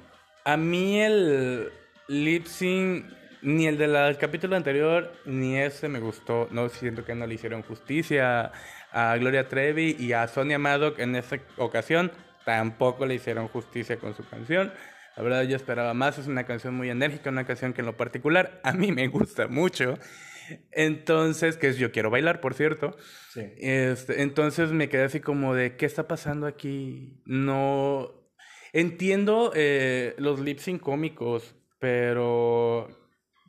[0.44, 1.72] a mí el,
[2.08, 3.06] lip sync,
[3.42, 6.48] ni el del capítulo anterior, ni ese me gustó.
[6.52, 8.52] No siento que no le hicieron justicia
[8.92, 12.12] a Gloria Trevi y a Sonia Maddox en esa ocasión.
[12.46, 14.72] Tampoco le hicieron justicia con su canción.
[15.16, 16.18] La verdad yo esperaba más.
[16.18, 19.48] Es una canción muy enérgica, una canción que en lo particular a mí me gusta
[19.48, 19.98] mucho.
[20.72, 22.96] Entonces, que es Yo Quiero Bailar, por cierto.
[23.34, 23.42] Sí.
[23.58, 27.22] Este, entonces me quedé así como de, ¿qué está pasando aquí?
[27.26, 28.14] No...
[28.74, 32.88] Entiendo eh, los lip sync cómicos, pero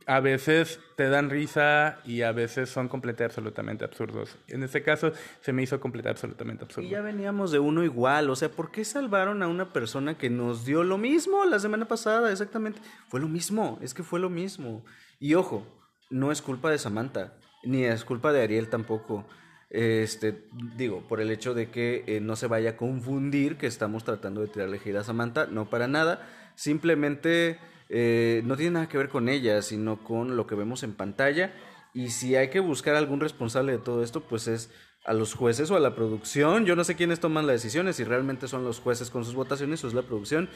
[0.08, 4.38] a veces te dan risa y a veces son completamente absolutamente absurdos.
[4.48, 5.12] En este caso
[5.42, 6.88] se me hizo completamente absolutamente absurdo.
[6.88, 10.30] Y ya veníamos de uno igual, o sea, ¿por qué salvaron a una persona que
[10.30, 12.32] nos dio lo mismo la semana pasada?
[12.32, 14.82] Exactamente, fue lo mismo, es que fue lo mismo.
[15.20, 15.66] Y ojo,
[16.08, 19.26] no es culpa de Samantha, ni es culpa de Ariel tampoco.
[19.68, 24.04] Este, digo, por el hecho de que eh, no se vaya a confundir que estamos
[24.04, 27.58] tratando de tirarle gira a Samantha, no para nada, simplemente
[27.88, 31.54] eh, no tiene nada que ver con ella, sino con lo que vemos en pantalla.
[31.94, 34.70] Y si hay que buscar algún responsable de todo esto, pues es
[35.04, 36.66] a los jueces o a la producción.
[36.66, 39.82] Yo no sé quiénes toman las decisiones, si realmente son los jueces con sus votaciones
[39.82, 40.50] o es la producción,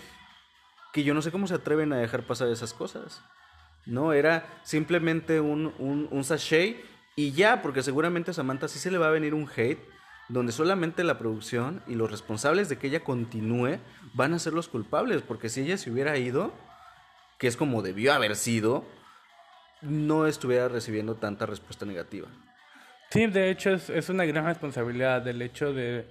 [0.92, 3.22] que yo no sé cómo se atreven a dejar pasar esas cosas.
[3.86, 6.76] No, era simplemente un, un, un sachet
[7.16, 9.80] y ya, porque seguramente a Samantha sí se le va a venir un hate
[10.28, 13.78] donde solamente la producción y los responsables de que ella continúe
[14.14, 16.54] van a ser los culpables, porque si ella se hubiera ido,
[17.42, 18.84] que es como debió haber sido,
[19.80, 22.28] no estuviera recibiendo tanta respuesta negativa.
[23.10, 26.06] Sí, de hecho es, es una gran responsabilidad del hecho de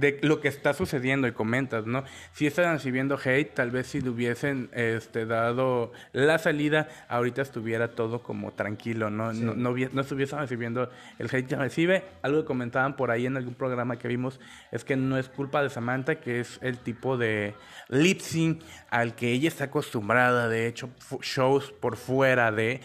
[0.00, 2.04] de lo que está sucediendo y comentas, ¿no?
[2.32, 7.88] Si están recibiendo hate, tal vez si le hubiesen este, dado la salida, ahorita estuviera
[7.88, 9.32] todo como tranquilo, ¿no?
[9.32, 12.04] No, no, no, estuviesen recibiendo el hate que recibe.
[12.22, 14.40] Algo que comentaban por ahí en algún programa que vimos
[14.72, 17.54] es que no es culpa de Samantha, que es el tipo de
[17.88, 20.90] lip sync al que ella está acostumbrada, de hecho,
[21.22, 22.80] shows por fuera de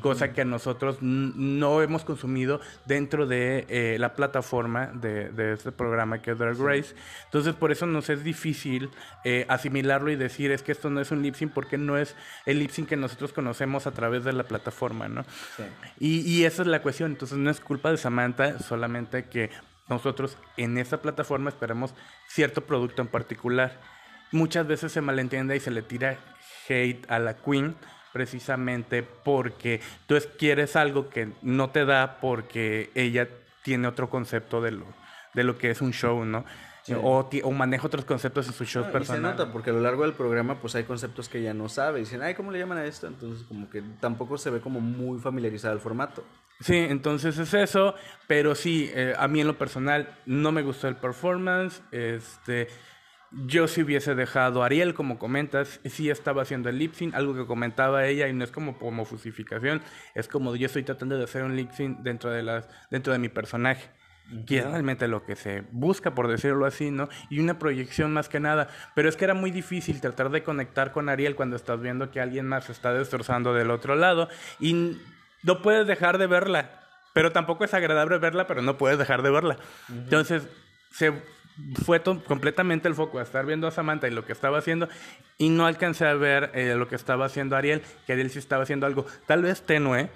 [0.00, 6.22] cosa que nosotros no hemos consumido dentro de eh, la plataforma de, de, este programa
[6.22, 6.94] que es Drag Race.
[7.24, 8.90] Entonces, por eso nos es difícil
[9.24, 12.14] eh, asimilarlo y decir es que esto no es un lip sync porque no es
[12.46, 15.24] el lip sync que nosotros conocemos a través de la plataforma, ¿no?
[15.98, 17.12] Y, y esa es la cuestión.
[17.12, 19.50] Entonces, no es culpa de Samantha, solamente que
[19.88, 21.94] nosotros en esa plataforma esperamos
[22.28, 23.78] cierto producto en particular.
[24.32, 26.18] Muchas veces se malentiende y se le tira
[26.68, 27.76] hate a la queen
[28.16, 33.28] precisamente porque tú quieres algo que no te da porque ella
[33.62, 34.86] tiene otro concepto de lo,
[35.34, 36.46] de lo que es un show, ¿no?
[36.94, 39.32] O, o, maneja otros conceptos en sus shows personales.
[39.32, 41.98] se nota, porque a lo largo del programa pues hay conceptos que ella no sabe.
[41.98, 43.06] Y dicen, ay, ¿cómo le llaman a esto?
[43.06, 46.24] Entonces como que tampoco se ve como muy familiarizado el formato.
[46.60, 47.96] Sí, entonces es eso.
[48.26, 51.82] Pero sí, eh, a mí en lo personal no me gustó el performance.
[51.90, 52.68] Este
[53.44, 57.34] yo si hubiese dejado a Ariel, como comentas, sí estaba haciendo el lip sync, algo
[57.34, 59.82] que comentaba ella, y no es como como fusificación,
[60.14, 63.18] es como yo estoy tratando de hacer un lip sync dentro de, las, dentro de
[63.18, 63.90] mi personaje.
[64.46, 67.08] que es realmente lo que se busca, por decirlo así, ¿no?
[67.30, 68.68] Y una proyección más que nada.
[68.94, 72.20] Pero es que era muy difícil tratar de conectar con Ariel cuando estás viendo que
[72.20, 74.28] alguien más se está destrozando del otro lado
[74.58, 74.98] y
[75.42, 76.70] no puedes dejar de verla.
[77.14, 79.58] Pero tampoco es agradable verla, pero no puedes dejar de verla.
[79.88, 80.48] Entonces,
[80.90, 81.12] se
[81.84, 84.88] fue completamente el foco a estar viendo a Samantha y lo que estaba haciendo
[85.38, 88.62] y no alcancé a ver eh, lo que estaba haciendo Ariel, que Ariel sí estaba
[88.62, 90.10] haciendo algo tal vez tenue,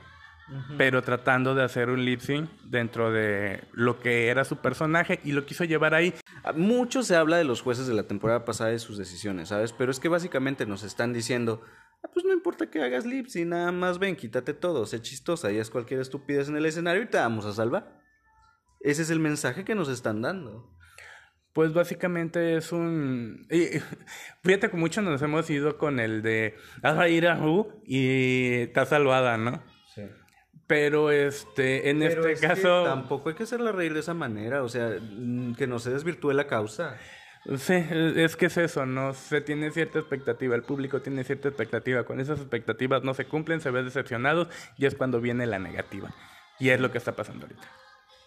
[0.76, 5.32] pero tratando de hacer un lip sync dentro de lo que era su personaje y
[5.32, 6.14] lo quiso llevar ahí.
[6.43, 9.72] Ah, mucho se habla de los jueces de la temporada pasada y sus decisiones, ¿sabes?
[9.72, 11.62] Pero es que básicamente nos están diciendo,
[12.03, 15.53] ah, pues no importa que hagas lip sync, nada más ven, quítate todo, sé chistosa
[15.53, 18.01] y haz cualquier estupidez en el escenario y te vamos a salvar.
[18.80, 20.80] Ese es el mensaje que nos están dando.
[21.53, 23.46] Pues básicamente es un...
[24.42, 27.38] fíjate que mucho nos hemos ido con el de haz a ir a
[27.84, 29.62] y está salvada, ¿no?
[29.94, 30.03] Sí.
[30.66, 32.84] Pero este, en este caso.
[32.84, 36.32] tampoco hay que hacerla reír de esa manera, o sea, mm, que no se desvirtúe
[36.32, 36.96] la causa.
[37.57, 37.74] Sí,
[38.16, 39.14] es que es eso, ¿no?
[39.14, 42.05] Se tiene cierta expectativa, el público tiene cierta expectativa.
[42.05, 46.11] Cuando esas expectativas no se cumplen, se ve decepcionados y es cuando viene la negativa.
[46.59, 47.66] Y es lo que está pasando ahorita.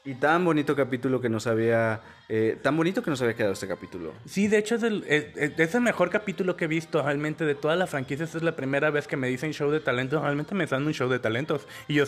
[0.05, 2.01] Y tan bonito capítulo que nos había.
[2.27, 4.11] Eh, tan bonito que nos había quedado este capítulo.
[4.25, 7.77] Sí, de hecho es el, es, el mejor capítulo que he visto realmente de toda
[7.77, 8.25] la franquicia.
[8.25, 10.21] Esta es la primera vez que me dicen show de talentos.
[10.21, 11.67] Realmente me dan un show de talentos.
[11.87, 12.03] Y yo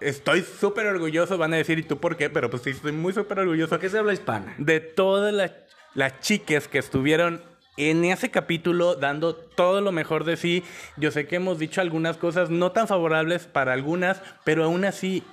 [0.00, 1.36] estoy súper orgulloso.
[1.36, 2.30] Van a decir, ¿y tú por qué?
[2.30, 3.70] Pero pues sí, estoy muy súper orgulloso.
[3.70, 4.54] ¿Por qué se habla hispana?
[4.56, 5.52] De todas las,
[5.92, 7.42] las chicas que estuvieron
[7.76, 10.64] en ese capítulo dando todo lo mejor de sí.
[10.96, 15.24] Yo sé que hemos dicho algunas cosas no tan favorables para algunas, pero aún así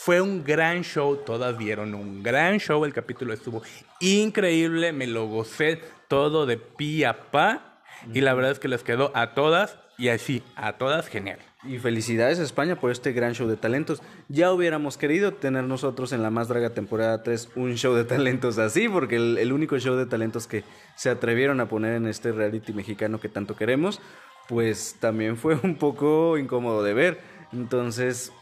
[0.00, 3.62] fue un gran show, todas vieron un gran show, el capítulo estuvo
[3.98, 7.80] increíble, me lo gocé todo de pi a pa
[8.14, 11.40] y la verdad es que les quedó a todas y así, a todas genial.
[11.64, 14.00] Y felicidades a España por este gran show de talentos.
[14.28, 18.56] Ya hubiéramos querido tener nosotros en la Más Draga temporada 3 un show de talentos
[18.58, 20.62] así, porque el, el único show de talentos que
[20.94, 24.00] se atrevieron a poner en este reality mexicano que tanto queremos,
[24.48, 27.20] pues también fue un poco incómodo de ver.
[27.52, 28.32] Entonces,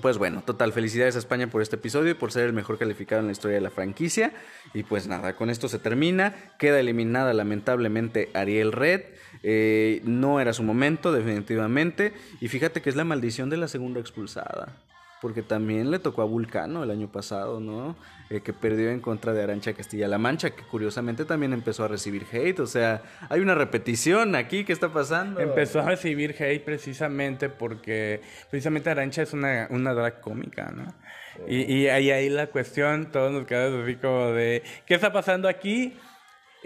[0.00, 3.20] pues bueno, total, felicidades a España por este episodio y por ser el mejor calificado
[3.20, 4.32] en la historia de la franquicia.
[4.74, 6.34] Y pues nada, con esto se termina.
[6.58, 9.02] Queda eliminada lamentablemente Ariel Red.
[9.42, 12.12] Eh, no era su momento, definitivamente.
[12.40, 14.76] Y fíjate que es la maldición de la segunda expulsada
[15.20, 17.96] porque también le tocó a Vulcano el año pasado, ¿no?
[18.28, 22.26] Eh, que perdió en contra de Arancha Castilla-La Mancha, que curiosamente también empezó a recibir
[22.30, 25.40] hate, o sea, hay una repetición aquí, ¿qué está pasando?
[25.40, 30.92] Empezó a recibir hate precisamente porque precisamente Arancha es una, una drag cómica, ¿no?
[31.46, 35.48] Y, y ahí, ahí la cuestión, todos nos quedamos así como de, ¿qué está pasando
[35.48, 35.94] aquí?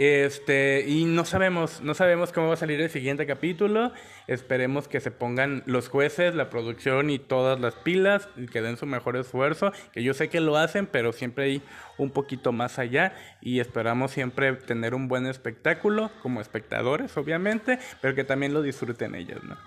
[0.01, 3.93] Este, y no sabemos, no sabemos cómo va a salir el siguiente capítulo.
[4.29, 8.79] Esperemos que se pongan los jueces, la producción y todas las pilas y que den
[8.79, 9.73] su mejor esfuerzo.
[9.93, 11.63] Que yo sé que lo hacen, pero siempre hay
[11.99, 13.15] un poquito más allá.
[13.43, 19.15] Y esperamos siempre tener un buen espectáculo como espectadores, obviamente, pero que también lo disfruten
[19.15, 19.59] ellos, ¿no?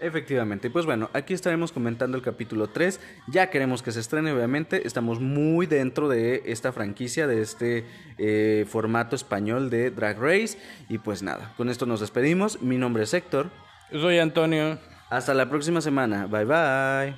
[0.00, 4.86] Efectivamente, pues bueno, aquí estaremos comentando el capítulo 3, ya queremos que se estrene obviamente,
[4.86, 7.84] estamos muy dentro de esta franquicia, de este
[8.16, 13.02] eh, formato español de Drag Race y pues nada, con esto nos despedimos, mi nombre
[13.02, 13.50] es Héctor.
[13.92, 14.78] Yo soy Antonio.
[15.10, 17.14] Hasta la próxima semana, bye bye.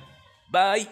[0.51, 0.89] Bye.